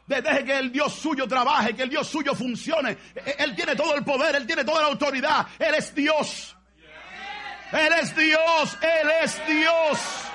[0.07, 2.99] Deje que el Dios suyo trabaje, que el Dios suyo funcione.
[3.39, 5.47] Él tiene todo el poder, Él tiene toda la autoridad.
[5.59, 6.57] Él es Dios.
[7.73, 10.32] Él es Dios, Él es Dios.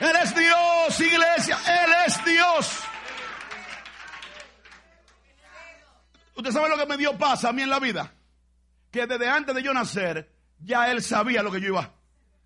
[0.00, 1.58] Él es Dios, iglesia.
[1.66, 2.82] Él es Dios.
[6.34, 8.12] Usted sabe lo que me dio paz a mí en la vida.
[8.90, 11.94] Que desde antes de yo nacer, ya él sabía lo que yo iba.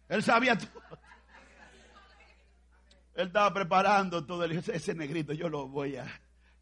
[0.09, 0.81] Él sabía todo.
[3.15, 4.45] Él estaba preparando todo.
[4.45, 6.07] Ese negrito, yo lo voy a,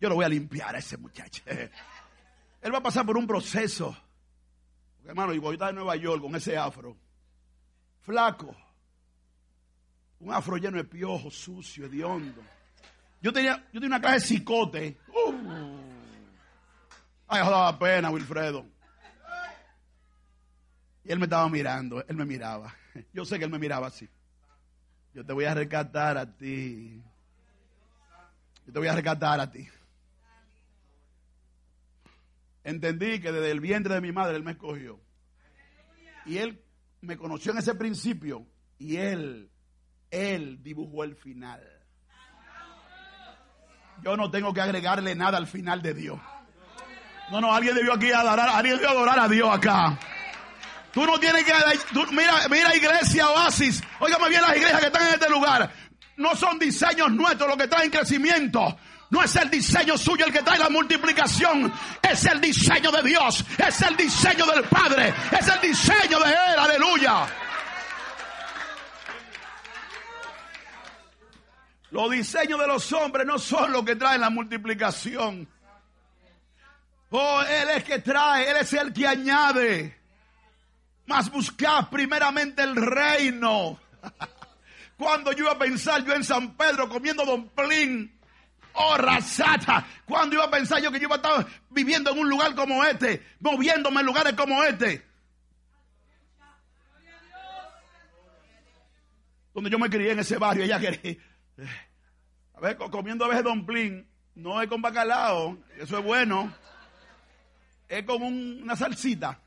[0.01, 1.43] yo lo voy a limpiar a ese muchacho.
[2.61, 3.97] Él va a pasar por un proceso.
[4.97, 6.97] Porque, hermano, yo estaba en Nueva York con ese afro.
[8.01, 8.57] Flaco
[10.21, 12.43] un afro lleno de piojos, sucio, hediondo.
[13.21, 14.99] Yo tenía, yo tenía una clase de cicote.
[15.09, 15.79] Uh.
[17.27, 18.65] Ay, daba pena, Wilfredo.
[21.05, 22.75] Y él me estaba mirando, él me miraba.
[23.13, 24.09] Yo sé que él me miraba así.
[25.15, 27.03] Yo te voy a rescatar a ti.
[28.67, 29.69] Yo te voy a rescatar a ti.
[32.65, 35.01] Entendí que desde el vientre de mi madre él me escogió.
[36.27, 36.63] Y él
[37.01, 38.47] me conoció en ese principio
[38.79, 39.51] y él,
[40.11, 41.61] él dibujó el final.
[44.03, 46.21] Yo no tengo que agregarle nada al final de Dios.
[47.31, 49.99] No, no, alguien debió aquí adorar, alguien debió adorar a Dios acá.
[50.93, 51.53] Tú no tienes que,
[52.13, 55.71] mira, mira iglesia Oasis, óigame bien las iglesias que están en este lugar.
[56.17, 58.77] No son diseños nuestros los que traen crecimiento.
[59.11, 61.73] No es el diseño suyo el que trae la multiplicación.
[62.03, 63.45] Es el diseño de Dios.
[63.57, 65.15] Es el diseño del Padre.
[65.31, 66.59] Es el diseño de Él.
[66.59, 67.27] Aleluya.
[71.91, 75.49] Los diseños de los hombres no son los que traen la multiplicación.
[77.11, 79.99] Oh, Él es que trae, Él es el que añade.
[81.07, 83.81] Mas buscad primeramente el reino.
[84.99, 88.15] Cuando yo iba a pensar yo en San Pedro comiendo Don Plin.
[88.75, 89.87] Oh, rasata.
[90.05, 92.85] Cuando iba a pensar yo que yo iba a estar viviendo en un lugar como
[92.85, 95.07] este, moviéndome en lugares como este.
[99.55, 101.17] Donde yo me crié en ese barrio, ella quería.
[102.55, 106.53] A ver, co- comiendo a veces Don Plin, no es con bacalao, eso es bueno.
[107.89, 109.41] Es con un- una salsita.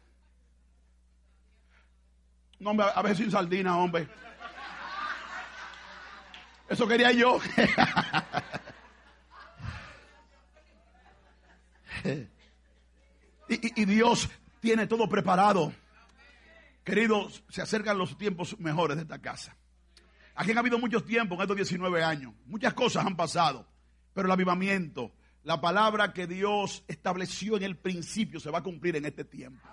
[2.59, 4.07] No, hombre, a veces sin sardina, hombre.
[6.69, 7.39] Eso quería yo.
[13.49, 15.73] y Dios tiene todo preparado.
[16.83, 19.55] Queridos, se acercan los tiempos mejores de esta casa.
[20.35, 22.33] Aquí han habido muchos tiempos en estos 19 años.
[22.45, 23.67] Muchas cosas han pasado.
[24.13, 25.11] Pero el avivamiento,
[25.43, 29.67] la palabra que Dios estableció en el principio se va a cumplir en este tiempo.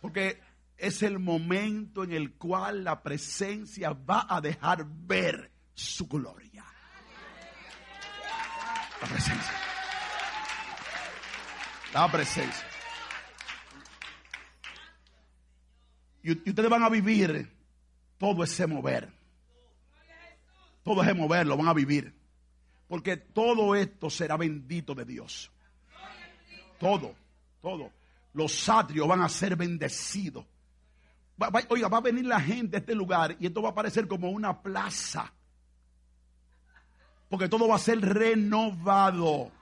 [0.00, 0.40] Porque
[0.76, 6.64] es el momento en el cual la presencia va a dejar ver su gloria.
[9.00, 9.52] La presencia.
[11.92, 12.66] La presencia.
[16.22, 17.50] Y, y ustedes van a vivir
[18.18, 19.17] todo ese mover.
[20.88, 22.14] Todo ese mover lo van a vivir.
[22.88, 25.52] Porque todo esto será bendito de Dios.
[26.80, 27.14] Todo,
[27.60, 27.92] todo.
[28.32, 30.46] Los atrios van a ser bendecidos.
[31.68, 34.30] Oiga, va a venir la gente a este lugar y esto va a parecer como
[34.30, 35.30] una plaza.
[37.28, 39.52] Porque todo va a ser renovado.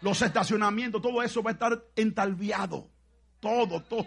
[0.00, 2.88] Los estacionamientos, todo eso va a estar entalviado.
[3.38, 4.06] Todo, todo.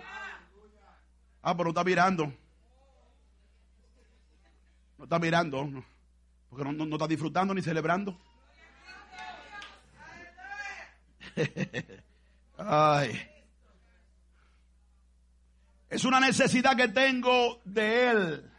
[1.43, 2.33] Ah, pero está mirando.
[4.97, 5.65] No está mirando.
[5.65, 6.00] no.
[6.51, 8.15] Porque no, no- no está disfrutando ni celebrando.
[12.57, 13.27] Ay.
[15.89, 18.51] Es una necesidad que tengo de Él.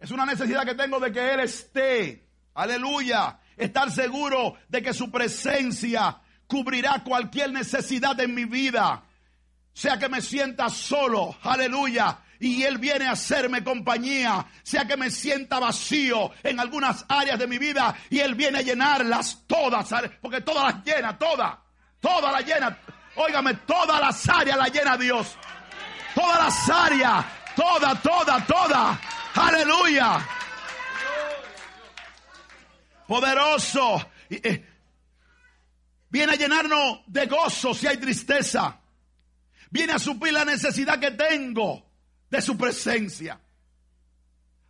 [0.00, 2.26] Es una necesidad que tengo de que Él esté.
[2.54, 3.38] Aleluya.
[3.56, 9.04] Estar seguro de que su presencia cubrirá cualquier necesidad en mi vida.
[9.72, 11.36] Sea que me sienta solo.
[11.42, 12.18] Aleluya.
[12.40, 14.46] Y Él viene a hacerme compañía.
[14.62, 17.94] Sea que me sienta vacío en algunas áreas de mi vida.
[18.08, 19.88] Y Él viene a llenarlas todas.
[20.20, 21.58] Porque todas las llena, todas.
[22.00, 22.78] Todas las llena.
[23.16, 25.36] Óigame, todas las áreas las llena Dios.
[26.14, 27.24] Todas las áreas.
[27.54, 29.00] Toda, toda, toda.
[29.34, 30.26] Aleluya.
[33.06, 34.10] Poderoso.
[34.30, 34.64] Eh,
[36.10, 38.80] Viene a llenarnos de gozo si hay tristeza.
[39.70, 41.89] Viene a suplir la necesidad que tengo
[42.30, 43.38] de su presencia.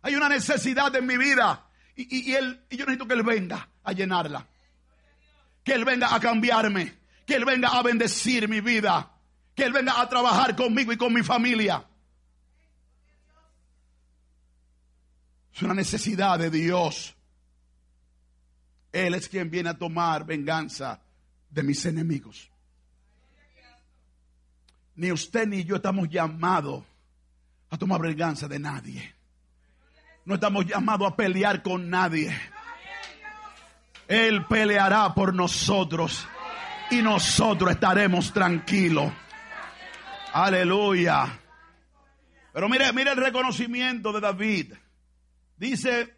[0.01, 3.23] Hay una necesidad en mi vida y, y- y él, y yo necesito que Él
[3.23, 4.47] venga a llenarla.
[5.63, 6.97] Que Él venga a cambiarme.
[7.25, 9.11] Que Él venga a bendecir mi vida.
[9.55, 11.85] Que Él venga a trabajar conmigo y con mi familia.
[15.53, 17.13] Es una necesidad de Dios.
[18.91, 20.99] Él es quien viene a tomar venganza
[21.49, 22.49] de mis enemigos.
[24.95, 26.83] Ni usted ni yo estamos llamados
[27.71, 29.15] a tomar venganza de nadie.
[30.25, 32.37] No estamos llamados a pelear con nadie.
[34.07, 36.27] Él peleará por nosotros
[36.91, 39.11] y nosotros estaremos tranquilos.
[40.33, 41.39] Aleluya.
[42.53, 44.73] Pero mire, mire el reconocimiento de David.
[45.55, 46.13] Dice,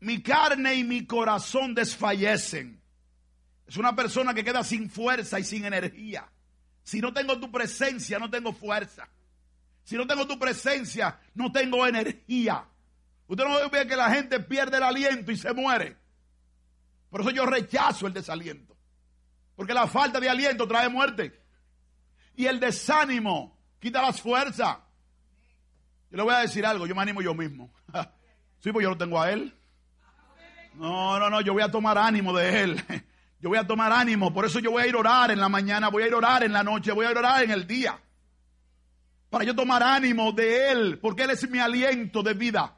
[0.00, 2.78] mi carne y mi corazón desfallecen.
[3.66, 6.30] Es una persona que queda sin fuerza y sin energía.
[6.82, 9.08] Si no tengo tu presencia, no tengo fuerza.
[9.90, 12.64] Si no tengo tu presencia, no tengo energía.
[13.26, 15.96] Usted no ve que la gente pierde el aliento y se muere.
[17.10, 18.76] Por eso yo rechazo el desaliento.
[19.56, 21.42] Porque la falta de aliento trae muerte.
[22.36, 24.78] Y el desánimo quita las fuerzas.
[26.08, 27.72] Yo le voy a decir algo, yo me animo yo mismo.
[28.60, 29.52] sí, pues yo lo tengo a él.
[30.74, 32.84] No, no, no, yo voy a tomar ánimo de él.
[33.40, 35.48] Yo voy a tomar ánimo, por eso yo voy a ir a orar en la
[35.48, 37.50] mañana, voy a ir a orar en la noche, voy a ir a orar en
[37.50, 37.98] el día.
[39.30, 42.76] Para yo tomar ánimo de él, porque él es mi aliento de vida.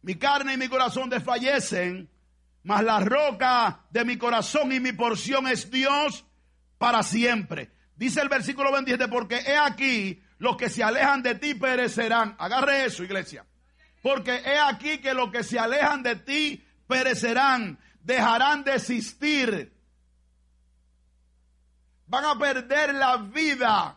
[0.00, 2.08] Mi carne y mi corazón desfallecen,
[2.62, 6.24] mas la roca de mi corazón y mi porción es Dios
[6.78, 7.70] para siempre.
[7.96, 12.36] Dice el versículo 27, porque he aquí, los que se alejan de ti perecerán.
[12.38, 13.44] Agarre eso, iglesia.
[14.02, 19.75] Porque he aquí que los que se alejan de ti perecerán, dejarán de existir.
[22.06, 23.96] Van a perder la vida.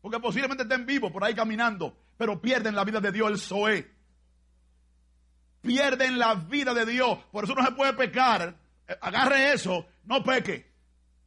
[0.00, 3.90] Porque posiblemente estén vivos por ahí caminando, pero pierden la vida de Dios, el Zoé.
[5.60, 7.18] Pierden la vida de Dios.
[7.30, 8.56] Por eso no se puede pecar.
[8.88, 10.72] Eh, agarre eso, no peque.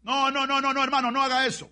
[0.03, 1.71] No, no, no, no, no, hermano, no haga eso.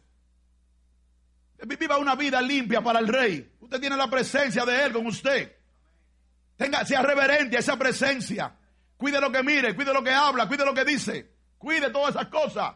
[1.65, 3.53] Viva una vida limpia para el rey.
[3.59, 5.57] Usted tiene la presencia de él con usted.
[6.55, 8.55] Tenga, sea reverente a esa presencia.
[8.95, 11.32] Cuide lo que mire, cuide lo que habla, cuide lo que dice.
[11.63, 12.75] Cuide todas esas cosas.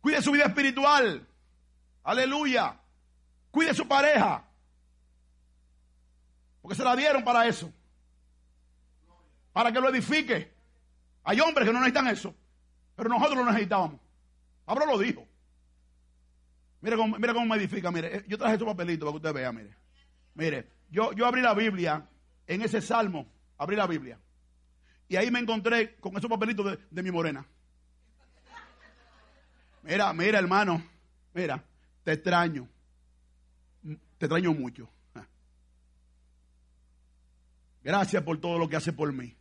[0.00, 1.28] Cuide su vida espiritual.
[2.04, 2.74] Aleluya.
[3.50, 4.42] Cuide su pareja.
[6.62, 7.70] Porque se la dieron para eso.
[9.52, 10.54] Para que lo edifique.
[11.22, 12.34] Hay hombres que no necesitan eso.
[12.94, 14.00] Pero nosotros lo necesitábamos.
[14.64, 15.28] Pablo lo dijo.
[16.80, 18.24] Mira cómo, mira cómo me edifica, mire.
[18.26, 19.76] Yo traje estos papelitos para que usted vea, mire.
[20.32, 22.08] Mire, yo, yo abrí la Biblia
[22.46, 23.26] en ese salmo,
[23.58, 24.18] abrí la Biblia.
[25.08, 27.46] Y ahí me encontré con esos papelitos de, de mi morena.
[29.86, 30.82] Mira, mira, hermano.
[31.32, 31.62] Mira,
[32.02, 32.68] te extraño.
[34.18, 34.88] Te extraño mucho.
[37.82, 39.36] Gracias por todo lo que hace por mí.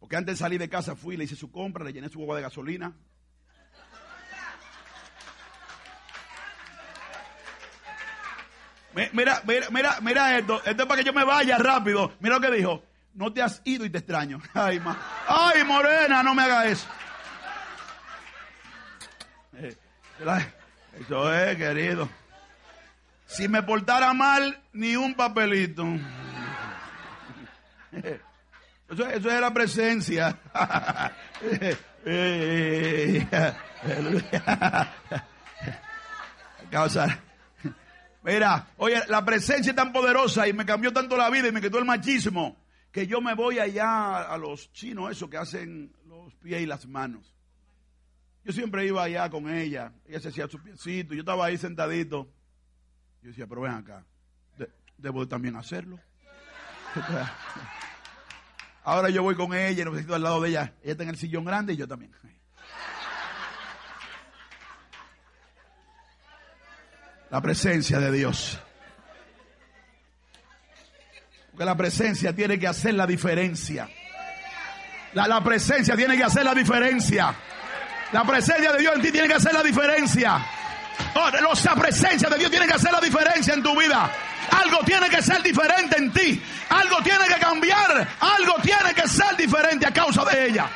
[0.00, 2.36] Porque antes de salir de casa fui, le hice su compra, le llené su agua
[2.36, 2.94] de gasolina.
[8.94, 10.62] Mira, mira, mira, mira esto.
[10.64, 12.12] Esto es para que yo me vaya rápido.
[12.20, 12.82] Mira lo que dijo.
[13.14, 14.40] No te has ido y te extraño.
[14.54, 14.98] Ay, ma.
[15.26, 16.86] Ay, morena, no me haga eso.
[19.54, 19.76] Eh,
[21.00, 22.08] eso es, querido.
[23.26, 25.86] Si me portara mal, ni un papelito.
[28.88, 30.38] Eso, eso es la presencia.
[38.22, 41.60] Mira, oye, la presencia es tan poderosa y me cambió tanto la vida y me
[41.60, 42.56] quitó el machismo
[42.92, 46.86] que yo me voy allá a los chinos, eso que hacen los pies y las
[46.86, 47.34] manos.
[48.44, 52.28] Yo siempre iba allá con ella, ella se hacía su piecito, yo estaba ahí sentadito.
[53.22, 54.04] Yo decía, pero ven acá,
[54.98, 56.00] debo también hacerlo.
[58.84, 60.74] Ahora yo voy con ella y necesito al lado de ella.
[60.82, 62.12] Ella está en el sillón grande y yo también.
[67.30, 68.60] La presencia de Dios.
[71.52, 73.88] Porque la presencia tiene que hacer la diferencia.
[75.14, 77.34] La, la, presencia tiene que hacer la diferencia.
[78.12, 80.46] La presencia de Dios en ti tiene que hacer la diferencia.
[81.14, 84.10] Oh, la presencia de Dios tiene que hacer la diferencia en tu vida.
[84.50, 86.42] Algo tiene que ser diferente en ti.
[86.68, 88.08] Algo tiene que cambiar.
[88.20, 90.70] Algo tiene que ser diferente a causa de ella.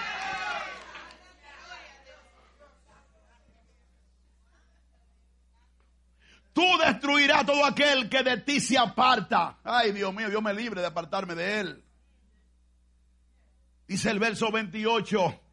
[6.55, 9.59] Tú destruirás todo aquel que de ti se aparta.
[9.63, 11.85] Ay, Dios mío, Dios me libre de apartarme de él.
[13.87, 15.46] Dice el verso 28.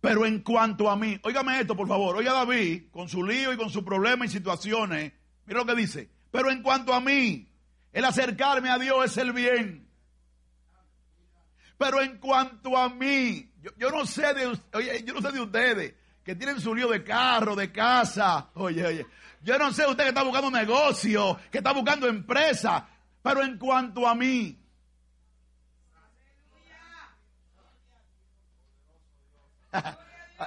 [0.00, 3.56] Pero en cuanto a mí, óigame esto por favor, oiga David, con su lío y
[3.56, 5.12] con su problema y situaciones,
[5.44, 6.08] mira lo que dice.
[6.30, 7.48] Pero en cuanto a mí,
[7.92, 9.88] el acercarme a Dios es el bien.
[11.76, 15.40] Pero en cuanto a mí, yo, yo no sé de, oye, yo no sé de
[15.40, 15.94] ustedes
[16.28, 18.50] que tienen su lío de carro, de casa.
[18.54, 19.06] Oye, oye,
[19.42, 22.86] yo no sé usted que está buscando negocio, que está buscando empresa,
[23.22, 24.57] pero en cuanto a mí,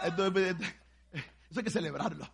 [0.05, 2.29] eso hay que celebrarlo.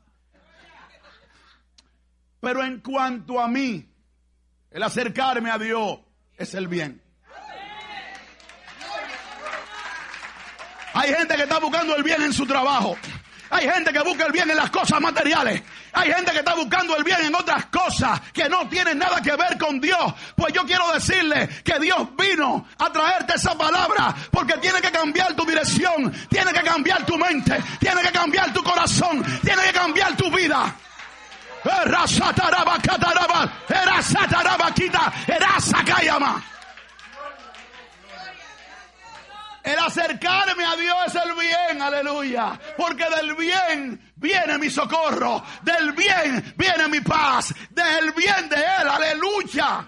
[2.39, 3.89] Pero en cuanto a mí,
[4.71, 5.99] el acercarme a Dios
[6.38, 7.01] es el bien.
[10.93, 12.97] Hay gente que está buscando el bien en su trabajo.
[13.50, 15.62] Hay gente que busca el bien en las cosas materiales.
[15.93, 19.36] Hay gente que está buscando el bien en otras cosas que no tienen nada que
[19.36, 20.14] ver con Dios.
[20.36, 25.34] Pues yo quiero decirle que Dios vino a traerte esa palabra porque tiene que cambiar
[25.34, 30.16] tu dirección, tiene que cambiar tu mente, tiene que cambiar tu corazón, tiene que cambiar
[30.16, 30.76] tu vida.
[39.68, 42.57] El acercarme a Dios es el bien, aleluya.
[42.78, 48.88] Porque del bien viene mi socorro, del bien viene mi paz, del bien de Él,
[48.88, 49.86] aleluya.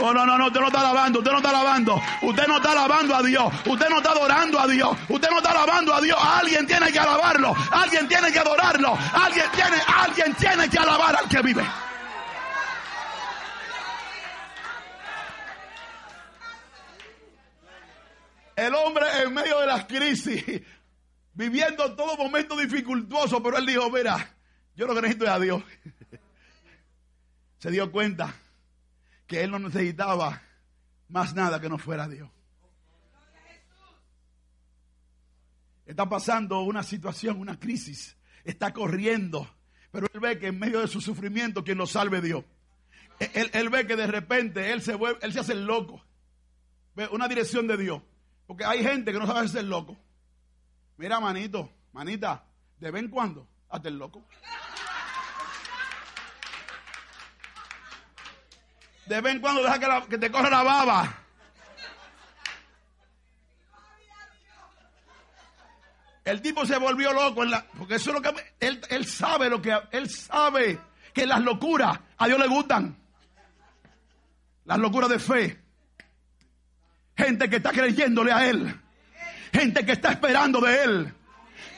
[0.00, 2.72] Oh, no, no, no, usted no está alabando, usted no está alabando, usted no está
[2.72, 6.18] alabando a Dios, usted no está adorando a Dios, usted no está alabando a Dios,
[6.22, 11.26] alguien tiene que alabarlo, alguien tiene que adorarlo, alguien tiene, alguien tiene que alabar al
[11.26, 11.64] que vive.
[18.56, 20.44] El hombre en medio de las crisis,
[21.34, 24.34] viviendo todo momento dificultoso, pero él dijo, mira,
[24.74, 25.62] yo lo que necesito es a Dios.
[27.58, 28.34] Se dio cuenta
[29.26, 30.42] que él no necesitaba
[31.08, 32.28] más nada que no fuera Dios.
[35.86, 38.16] Está pasando una situación, una crisis.
[38.44, 39.48] Está corriendo.
[39.90, 42.44] Pero él ve que en medio de su sufrimiento, quien lo salve Dios.
[43.18, 46.02] Él, ve que de repente él se, vuelve, él se hace el loco.
[46.96, 48.02] Ve una dirección de Dios.
[48.52, 49.96] Porque hay gente que no sabe hacer loco.
[50.98, 52.44] Mira, manito, manita,
[52.78, 54.22] de vez en cuando, hazte el loco.
[59.06, 61.18] De vez en cuando deja que, te corra la baba.
[66.22, 67.42] El tipo se volvió loco
[67.78, 70.78] porque eso es lo que él, él sabe lo que él sabe
[71.14, 72.98] que las locuras a Dios le gustan.
[74.66, 75.61] Las locuras de fe.
[77.16, 78.80] Gente que está creyéndole a él.
[79.52, 81.14] Gente que está esperando de él.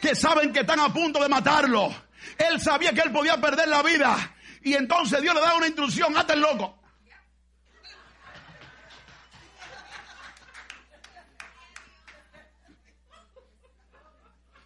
[0.01, 1.95] Que saben que están a punto de matarlo.
[2.39, 4.17] Él sabía que él podía perder la vida.
[4.63, 6.79] Y entonces Dios le da una instrucción, hazte el loco.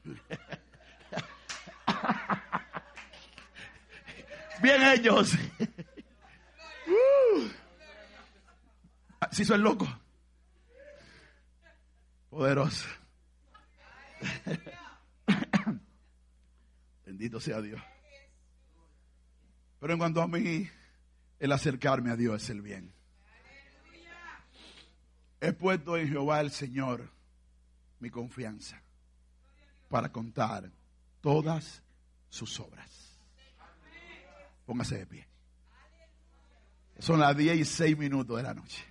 [4.63, 5.33] Bien ellos.
[6.91, 7.51] Uh.
[9.31, 9.87] Se hizo el loco.
[12.31, 12.87] Poderoso.
[17.07, 17.81] Bendito sea Dios.
[19.81, 20.69] Pero en cuanto a mí,
[21.39, 22.93] el acercarme a Dios es el bien.
[25.41, 27.09] He puesto en Jehová el Señor
[28.01, 28.83] mi confianza
[29.89, 30.71] para contar
[31.21, 31.83] todas
[32.29, 33.19] sus obras.
[34.67, 35.29] Póngase de pie.
[36.99, 38.85] Son las 10 y 6 minutos de la noche.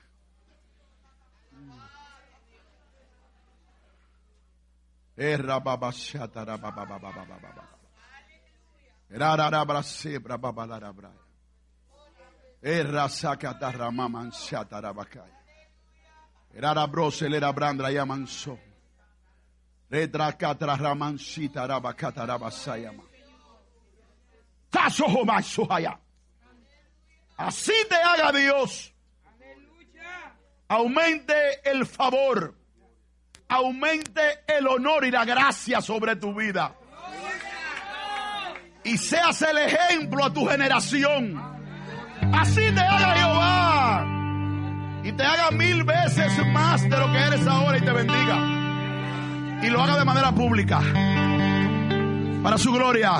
[27.37, 28.93] Así te haga Dios.
[30.67, 32.56] Aumente el favor.
[33.49, 36.73] Aumente el honor y la gracia sobre tu vida.
[38.83, 41.41] Y seas el ejemplo a tu generación.
[42.33, 44.05] Así te haga Jehová.
[45.03, 49.61] Y te haga mil veces más de lo que eres ahora y te bendiga.
[49.63, 50.81] Y lo haga de manera pública.
[52.43, 53.19] Para su gloria.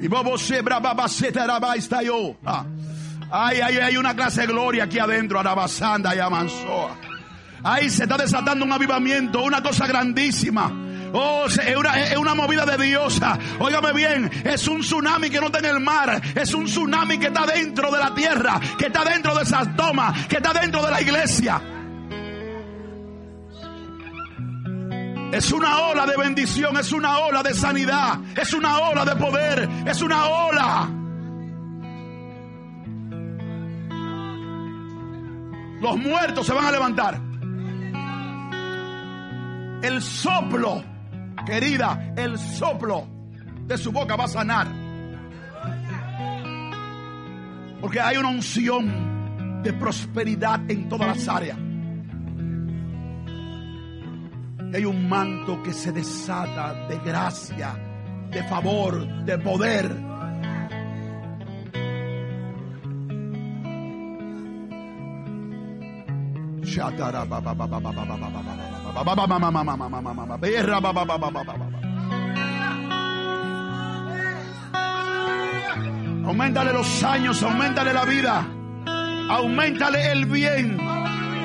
[0.00, 0.08] Y.
[2.44, 2.64] Ah.
[3.30, 7.11] Ay, ay, hay una clase de gloria aquí adentro, Arabasanda y Amansoa.
[7.64, 10.70] Ahí se está desatando un avivamiento, una cosa grandísima.
[11.14, 13.38] Oh, se- es una, es una movida de diosa.
[13.60, 16.20] Óigame bien, es un tsunami que no está en el mar.
[16.34, 20.26] Es un tsunami que está dentro de la tierra, que está dentro de esas tomas,
[20.26, 21.60] que está dentro de la iglesia.
[25.32, 29.68] Es una ola de bendición, es una ola de sanidad, es una ola de poder,
[29.86, 30.88] es una ola.
[35.80, 37.18] Los muertos se van a levantar.
[39.82, 40.82] El soplo,
[41.44, 43.08] querida, el soplo
[43.66, 44.68] de su boca va a sanar.
[47.80, 51.58] Porque hay una unción de prosperidad en todas las áreas.
[54.74, 57.74] Hay un manto que se desata de gracia,
[58.30, 60.11] de favor, de poder.
[76.24, 78.46] Aumentale los años, aumentale la vida,
[79.28, 80.78] aumentale el bien,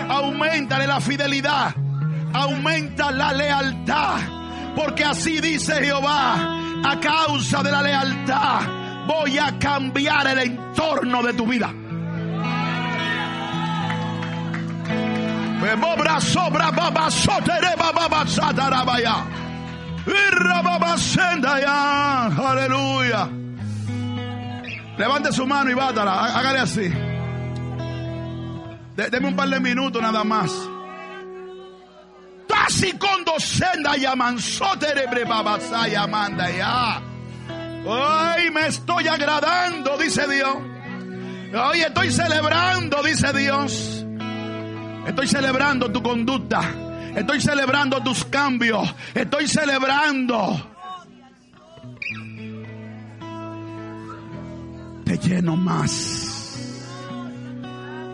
[0.09, 1.75] aumentale la fidelidad,
[2.33, 4.19] aumenta la lealtad,
[4.75, 8.61] porque así dice Jehová, a causa de la lealtad
[9.07, 11.73] voy a cambiar el entorno de tu vida.
[15.67, 19.15] Bebobra sobra baba sotere baba satarabaya.
[20.07, 22.27] Irra baba senda ya.
[22.51, 23.27] Aleluya.
[24.97, 26.13] Levante su mano y bátala.
[26.13, 26.87] Há- Hágale así.
[28.95, 30.51] De- deme un par de minutos nada más.
[32.47, 35.59] Tasi kondo senda ya mansotere bre baba
[36.07, 37.01] manda ya.
[37.85, 40.55] Hoy me estoy agradando, dice Dios.
[41.53, 43.96] Hoy estoy celebrando, dice Dios.
[45.07, 46.61] Estoy celebrando tu conducta.
[47.15, 48.93] Estoy celebrando tus cambios.
[49.13, 50.69] Estoy celebrando.
[55.05, 56.57] Te lleno más.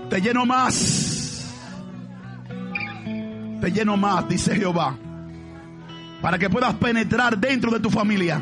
[0.07, 1.51] Te lleno más.
[3.59, 4.95] Te lleno más, dice Jehová.
[6.21, 8.41] Para que puedas penetrar dentro de tu familia.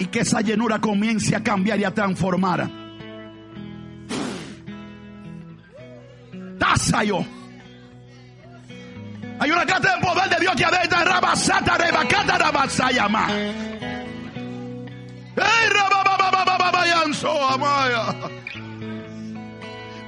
[0.00, 2.85] Y que esa llenura comience a cambiar y a transformar.
[6.58, 7.24] Tasayo.
[9.38, 11.04] Hay una carta de poder de Dios que adentro.
[11.04, 12.36] Rabasata, rebacata.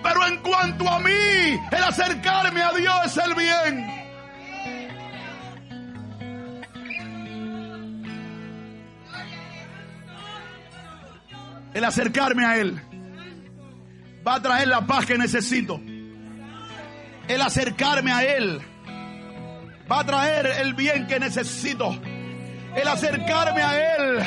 [0.02, 1.10] Pero en cuanto a mí,
[1.70, 3.98] el acercarme a Dios es el bien.
[11.74, 12.80] El acercarme a Él
[14.26, 15.80] va a traer la paz que necesito.
[17.28, 18.60] El acercarme a Él
[19.90, 21.96] va a traer el bien que necesito.
[22.74, 24.18] El acercarme a Él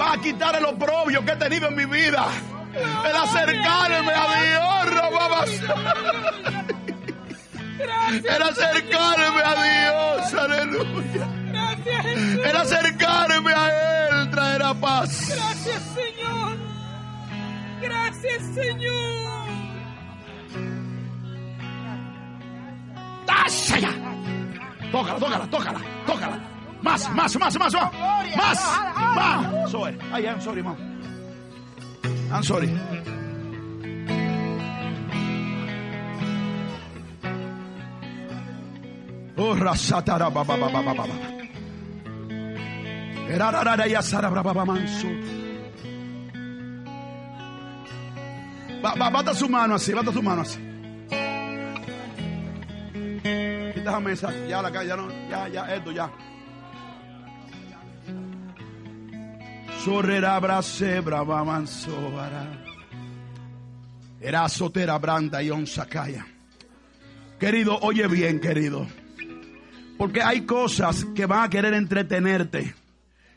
[0.00, 2.26] va a quitar el oprobio que he tenido en mi vida.
[2.72, 5.50] El acercarme a Dios, rababas.
[7.78, 11.28] El acercarme a Dios, aleluya.
[12.44, 15.28] El acercarme a Él traerá paz.
[15.28, 16.56] Gracias, Señor.
[17.80, 19.47] Gracias, Señor.
[23.48, 23.88] ¡Más allá!
[24.92, 26.38] Tócala, tócala, tócala, tócala.
[26.82, 27.92] Más, más, más, más, más.
[28.36, 28.80] Más,
[29.16, 29.70] más.
[29.70, 29.96] Sorry.
[30.12, 30.76] I sorry, mom.
[32.30, 32.68] I'm sorry.
[39.38, 41.14] Oh, rasatara baba baba baba baba.
[49.10, 50.67] Bata su mano así, bata su mano así.
[53.88, 56.10] Quita esa mesa, ya la calle, ya no, ya, ya, esto, ya.
[59.82, 62.46] Sorrera brase brava manso vara.
[64.20, 66.26] Era sotera branda y onsacaya.
[67.40, 68.86] Querido, oye bien, querido.
[69.96, 72.74] Porque hay cosas que van a querer entretenerte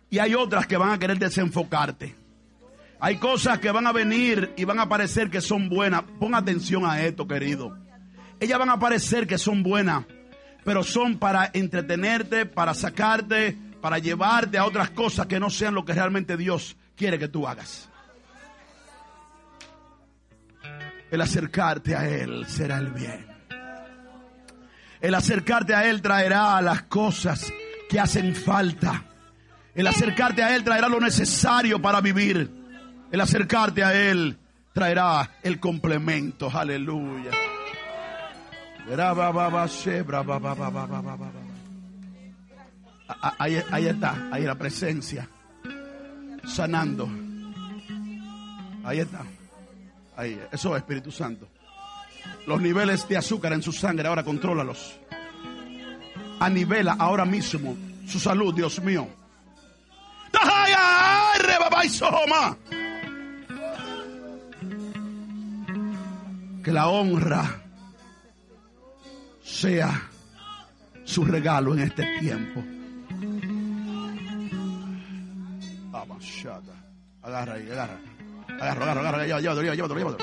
[0.10, 2.14] y hay otras que van a querer desenfocarte.
[3.00, 6.04] Hay cosas que van a venir y van a parecer que son buenas.
[6.20, 7.78] Pon atención a esto, querido.
[8.40, 10.06] Ellas van a parecer que son buenas,
[10.64, 15.84] pero son para entretenerte, para sacarte, para llevarte a otras cosas que no sean lo
[15.84, 17.90] que realmente Dios quiere que tú hagas.
[21.10, 23.28] El acercarte a Él será el bien.
[25.02, 27.52] El acercarte a Él traerá las cosas
[27.90, 29.04] que hacen falta.
[29.74, 32.50] El acercarte a Él traerá lo necesario para vivir.
[33.12, 34.38] El acercarte a Él
[34.74, 36.50] traerá el complemento.
[36.50, 37.32] Aleluya.
[43.38, 45.30] Ahí, ahí está, ahí la presencia.
[46.46, 47.10] Sanando.
[48.84, 49.24] Ahí está.
[50.18, 51.48] Ahí, eso es Espíritu Santo.
[52.46, 55.00] Los niveles de azúcar en su sangre, ahora contrólalos.
[56.42, 59.08] Anivela ahora mismo su salud, Dios mío.
[66.62, 67.62] Que la honra
[69.52, 70.10] sea
[71.04, 72.64] su regalo en este tiempo.
[77.22, 78.00] Agarra ahí, agarra.
[78.48, 79.40] Agarra, agarra, agarra.
[79.40, 80.18] Llévatelo, llévatelo, llévatelo.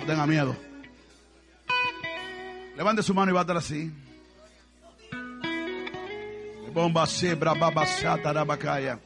[0.00, 0.56] No tenga miedo.
[2.76, 3.92] Levante su mano y bátela así.
[6.72, 8.98] Bomba sebra baba sata rabacaya.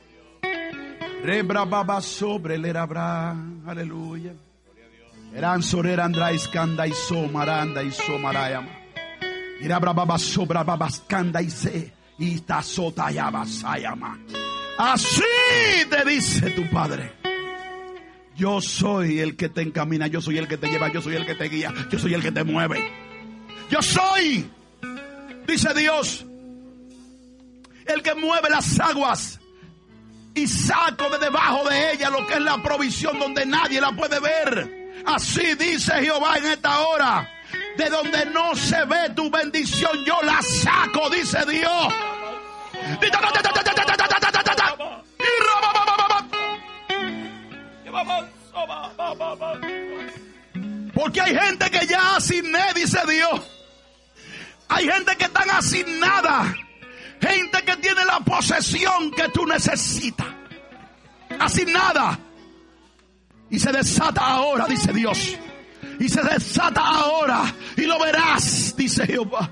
[1.23, 3.35] Rebra baba sobre le rabra.
[3.67, 4.35] Aleluya.
[5.35, 8.86] Eran sorera andrais kanda y somaranda y somarayama.
[14.79, 15.23] Así
[15.89, 17.13] te dice tu padre.
[18.37, 21.25] Yo soy el que te encamina, yo soy el que te lleva, yo soy el
[21.25, 22.87] que te guía, yo soy el que te mueve.
[23.71, 24.49] Yo soy,
[25.47, 26.27] dice Dios,
[27.87, 29.41] el que mueve las aguas
[30.35, 34.21] y saco de debajo de ella lo que es la provisión donde nadie la puede
[34.21, 34.93] ver.
[35.07, 37.36] Así dice Jehová en esta hora.
[37.77, 41.93] De donde no se ve tu bendición, yo la saco, dice Dios.
[50.95, 53.41] Porque hay gente que ya asigné, dice Dios.
[54.69, 56.55] Hay gente que están asignada.
[57.21, 60.27] Gente que tiene la posesión que tú necesitas.
[61.39, 62.19] Asignada.
[63.51, 65.37] Y se desata ahora, dice Dios.
[65.99, 67.43] Y se desata ahora.
[67.77, 69.51] Y lo verás, dice Jehová.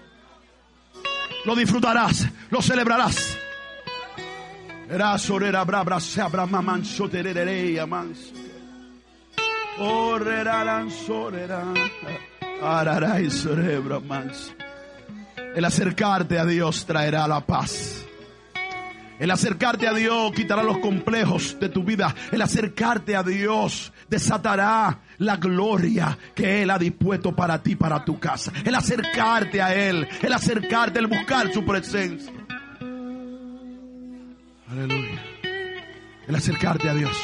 [1.44, 3.38] Lo disfrutarás, lo celebrarás.
[15.54, 18.04] El acercarte a Dios traerá la paz.
[19.18, 22.14] El acercarte a Dios quitará los complejos de tu vida.
[22.32, 28.18] El acercarte a Dios desatará la gloria que Él ha dispuesto para ti, para tu
[28.18, 28.52] casa.
[28.64, 32.32] El acercarte a Él, el acercarte, el buscar su presencia.
[34.68, 35.22] Aleluya.
[36.26, 37.16] El acercarte a Dios.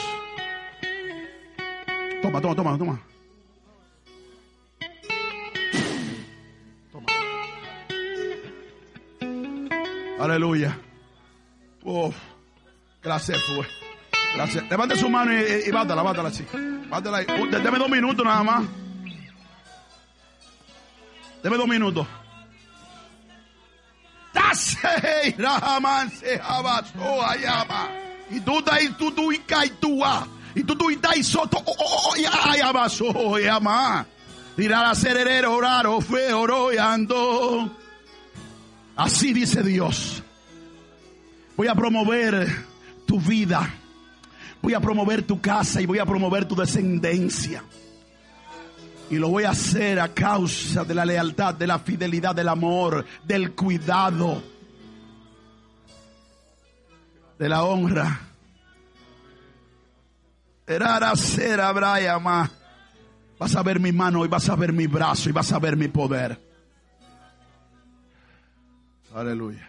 [2.23, 3.01] Toma, toma, toma, toma.
[6.93, 7.07] Toma.
[10.21, 10.79] Aleluya.
[11.83, 12.15] Uf,
[13.03, 13.90] gracias fue.
[14.35, 14.65] Gracias.
[14.71, 16.45] Levante su mano y, y bátala, bátala así.
[16.89, 17.27] Bátala ahí.
[17.29, 18.65] Uh, deme dos minutos nada más.
[21.43, 22.07] Deme dos minutos.
[28.31, 30.27] Y tú dai tu tu y kai tua.
[30.55, 32.33] Y tú tu y dai soto o o y ay ah.
[32.33, 34.07] oh, oh, oh, abaso ah, y ama.
[34.57, 37.77] Tirar a cererero oraro feo royando.
[38.97, 40.23] Así dice Dios.
[41.57, 42.67] Voy a promover
[43.07, 43.80] tu vida
[44.63, 47.63] Voy a promover tu casa y voy a promover tu descendencia.
[49.09, 53.05] Y lo voy a hacer a causa de la lealtad, de la fidelidad, del amor,
[53.25, 54.43] del cuidado,
[57.39, 58.21] de la honra.
[63.41, 65.77] Vas a ver mi mano y vas a ver mi brazo y vas a ver
[65.77, 66.39] mi poder.
[69.13, 69.69] Aleluya.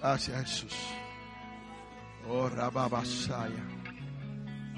[0.00, 0.74] Gracias Jesús.
[2.32, 3.64] Oh, Rababasaya.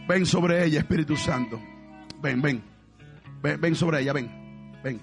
[0.09, 1.61] Ven sobre ella, Espíritu Santo.
[2.23, 2.63] Ven, ven.
[3.43, 4.81] Ven, ven sobre ella, ven.
[4.83, 4.99] Ven.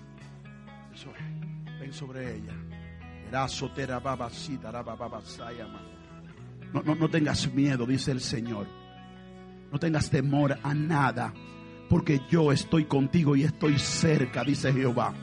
[1.79, 2.53] Ven sobre ella.
[6.73, 8.65] No, no, no tengas miedo, dice el Señor.
[9.71, 11.31] No tengas temor a nada,
[11.87, 15.13] porque yo estoy contigo y estoy cerca, dice Jehová.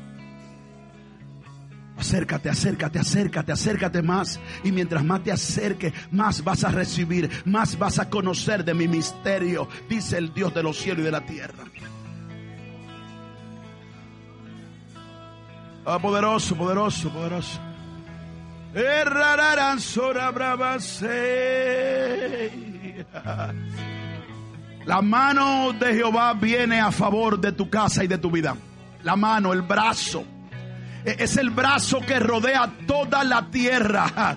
[1.99, 4.39] Acércate, acércate, acércate, acércate más.
[4.65, 8.87] Y mientras más te acerques, más vas a recibir, más vas a conocer de mi
[8.87, 11.65] misterio, dice el Dios de los cielos y de la tierra.
[15.87, 17.61] Ah, poderoso, poderoso, poderoso.
[24.85, 28.55] La mano de Jehová viene a favor de tu casa y de tu vida.
[29.03, 30.25] La mano, el brazo.
[31.07, 34.37] Es el brazo que rodea toda la tierra.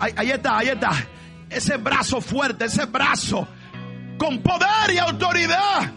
[0.00, 0.90] Ahí, está, ahí está.
[1.48, 3.46] Ese brazo fuerte, ese brazo
[4.18, 5.92] con poder y autoridad.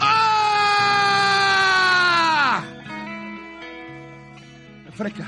[0.00, 0.98] ¡Ah!
[4.94, 5.24] Fresca.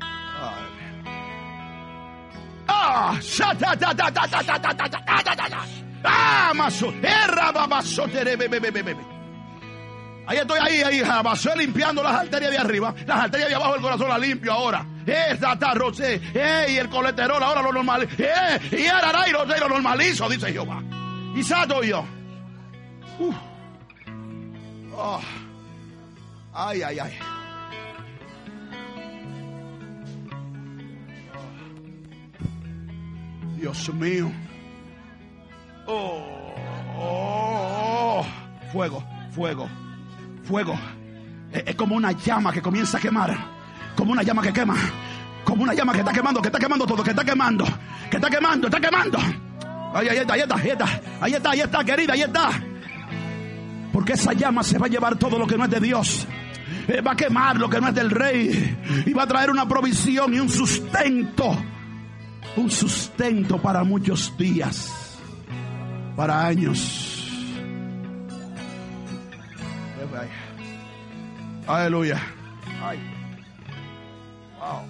[0.00, 0.54] ¡Ah!
[2.68, 3.18] ¡Ah!
[6.04, 6.52] ¡Ah!
[10.28, 13.80] Ahí estoy ahí, ahí, jabaso, limpiando las arterias de arriba, las arterias de abajo del
[13.80, 14.84] corazón las limpio ahora.
[15.06, 19.68] Esa está roce, eh, y el colesterol ahora lo normal, eh, y ahora y lo,
[19.70, 20.82] normalizo, dice Jehová.
[21.34, 22.04] Y sato yo.
[23.18, 23.34] Uf.
[24.94, 25.20] Oh.
[26.52, 27.18] Ay, ay, ay.
[33.56, 34.30] Dios mío.
[35.86, 36.52] Oh,
[36.98, 38.26] oh, oh.
[38.70, 39.66] Fuego, fuego,
[40.48, 40.78] fuego.
[41.52, 43.36] Es, como una llama que comienza a quemar.
[43.94, 44.76] Como una llama que quema.
[45.44, 47.64] Como una llama que está quemando, que está quemando todo, que está quemando.
[48.10, 49.18] Que está quemando, está quemando.
[49.94, 51.00] Ay, ahí está, ahí está, ahí está.
[51.20, 52.50] Ahí está, ahí está, querida, ahí está.
[53.92, 56.26] Porque esa llama se va a llevar todo lo que no es de Dios.
[56.88, 59.04] Eh, Va a quemar lo que no es del rey.
[59.06, 61.56] Y va a traer una provisión y un sustento
[62.58, 65.18] un sustento para muchos días,
[66.16, 67.17] para años.
[71.68, 72.18] Aleluya.
[72.82, 72.98] Ay.
[74.58, 74.88] Wow.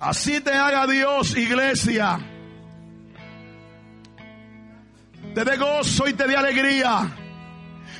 [0.00, 2.18] Así te haga Dios, iglesia.
[5.34, 7.10] te dé gozo y te dé alegría.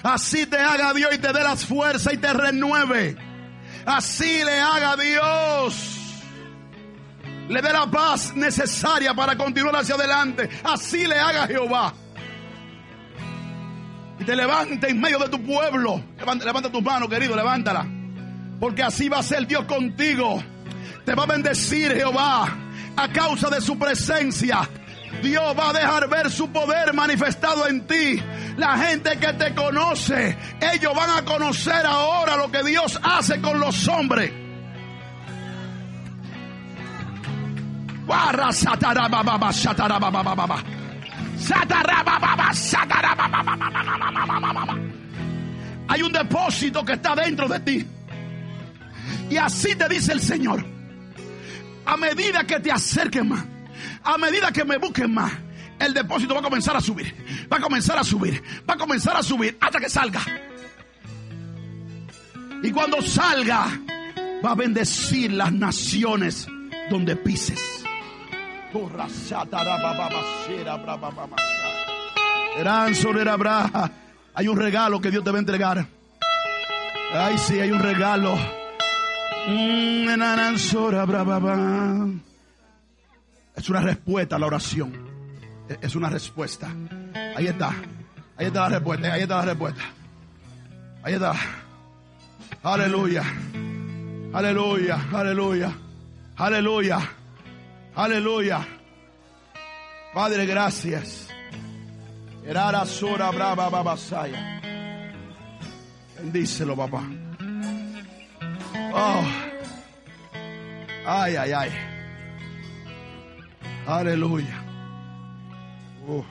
[0.03, 3.17] Así te haga Dios y te dé las fuerzas y te renueve.
[3.85, 6.01] Así le haga Dios.
[7.49, 10.49] Le dé la paz necesaria para continuar hacia adelante.
[10.63, 11.93] Así le haga Jehová.
[14.19, 16.03] Y te levante en medio de tu pueblo.
[16.19, 17.87] Levanta, levanta tus manos, querido, levántala.
[18.61, 20.43] Porque así va a ser Dios contigo.
[21.05, 22.49] Te va a bendecir Jehová
[22.97, 24.69] a causa de su presencia.
[25.23, 28.23] Dios va a dejar ver su poder manifestado en ti.
[28.57, 33.59] La gente que te conoce, ellos van a conocer ahora lo que Dios hace con
[33.59, 34.33] los hombres.
[45.89, 47.87] Hay un depósito que está dentro de ti.
[49.31, 50.65] Y así te dice el Señor.
[51.87, 53.45] A medida que te acerques más,
[54.03, 55.33] a medida que me busques más,
[55.79, 57.15] el depósito va a comenzar a subir.
[57.53, 58.43] Va a comenzar a subir.
[58.69, 60.23] Va a comenzar a subir hasta que salga.
[62.63, 63.67] Y cuando salga,
[64.45, 66.47] va a bendecir las naciones
[66.91, 67.84] donde pises.
[74.35, 75.87] Hay un regalo que Dios te va a entregar.
[77.13, 78.35] Ay, sí, hay un regalo.
[79.47, 80.07] Mm,
[83.55, 84.93] Es una respuesta a la oración.
[85.81, 86.69] Es una respuesta.
[87.37, 87.71] Ahí está.
[88.37, 89.13] Ahí está la respuesta.
[89.13, 89.83] Ahí está la respuesta.
[91.05, 91.33] Ahí está.
[92.65, 93.23] Aleluya.
[94.33, 94.99] Aleluya.
[95.13, 95.73] Aleluya.
[96.37, 97.01] Aleluya.
[97.97, 98.67] Aleluya.
[100.13, 101.29] Padre, gracias.
[106.17, 107.03] Bendícelo, papá.
[108.93, 109.25] Oh.
[111.07, 111.71] Ay, ay, ay.
[113.87, 114.65] Aleluya.
[116.07, 116.25] Uh.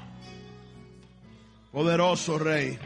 [1.72, 2.78] Poderoso Rey.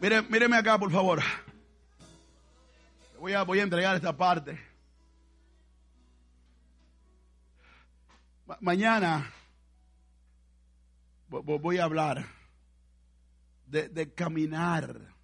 [0.00, 1.22] Mire, míreme acá, por favor.
[3.20, 4.58] Voy a, voy a entregar esta parte.
[8.46, 9.30] Ma- mañana
[11.28, 12.24] vo- vo- voy a hablar
[13.66, 15.14] de, de caminar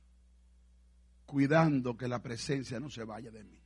[1.26, 3.59] cuidando que la presencia no se vaya de mí.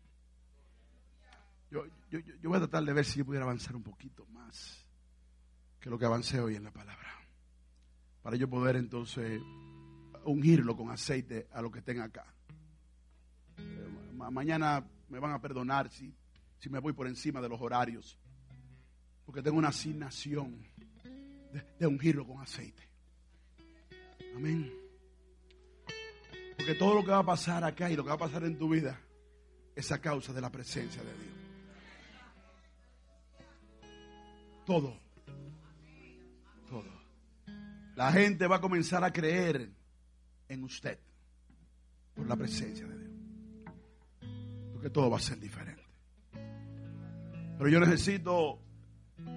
[1.70, 4.84] Yo, yo, yo- voy a tratar de ver si yo pudiera avanzar un poquito más
[5.80, 7.08] que lo que avancé hoy en la palabra.
[8.22, 9.40] Para yo poder entonces
[10.24, 12.26] ungirlo con aceite a lo que estén acá.
[14.18, 16.12] Ma- mañana me van a perdonar si,
[16.58, 18.18] si me voy por encima de los horarios.
[19.24, 20.60] Porque tengo una asignación
[21.52, 22.82] de, de ungirlo con aceite.
[24.34, 24.72] Amén.
[26.56, 28.58] Porque todo lo que va a pasar acá y lo que va a pasar en
[28.58, 29.00] tu vida
[29.76, 31.34] es a causa de la presencia de Dios.
[34.66, 34.98] Todo.
[36.68, 36.92] Todo.
[37.94, 39.70] La gente va a comenzar a creer
[40.48, 40.98] en usted
[42.14, 42.97] por la presencia de Dios.
[44.78, 45.82] Porque todo va a ser diferente.
[47.58, 48.60] Pero yo necesito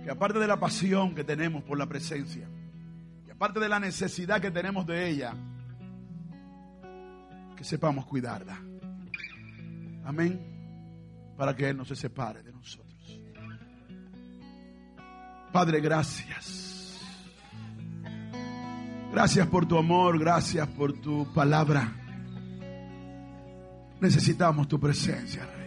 [0.04, 2.48] que aparte de la pasión que tenemos por la presencia,
[3.28, 5.34] y aparte de la necesidad que tenemos de ella,
[7.58, 8.62] que sepamos cuidarla.
[10.06, 11.34] Amén.
[11.36, 13.20] Para que Él no se separe de nosotros.
[15.52, 17.00] Padre, gracias.
[19.12, 22.01] Gracias por tu amor, gracias por tu palabra.
[24.02, 25.62] Necesitamos tu presencia, Rey.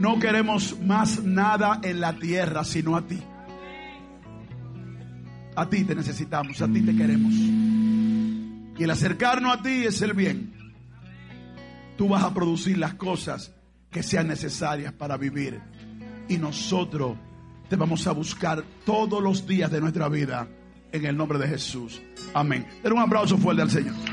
[0.00, 3.22] No queremos más nada en la tierra sino a ti.
[5.54, 7.34] A ti te necesitamos, a ti te queremos.
[7.34, 10.54] Y el acercarnos a ti es el bien.
[11.98, 13.52] Tú vas a producir las cosas
[13.90, 15.60] que sean necesarias para vivir.
[16.30, 17.18] Y nosotros
[17.68, 20.48] te vamos a buscar todos los días de nuestra vida
[20.92, 22.00] en el nombre de Jesús.
[22.32, 22.66] Amén.
[22.82, 24.09] Den un aplauso fuerte al Señor.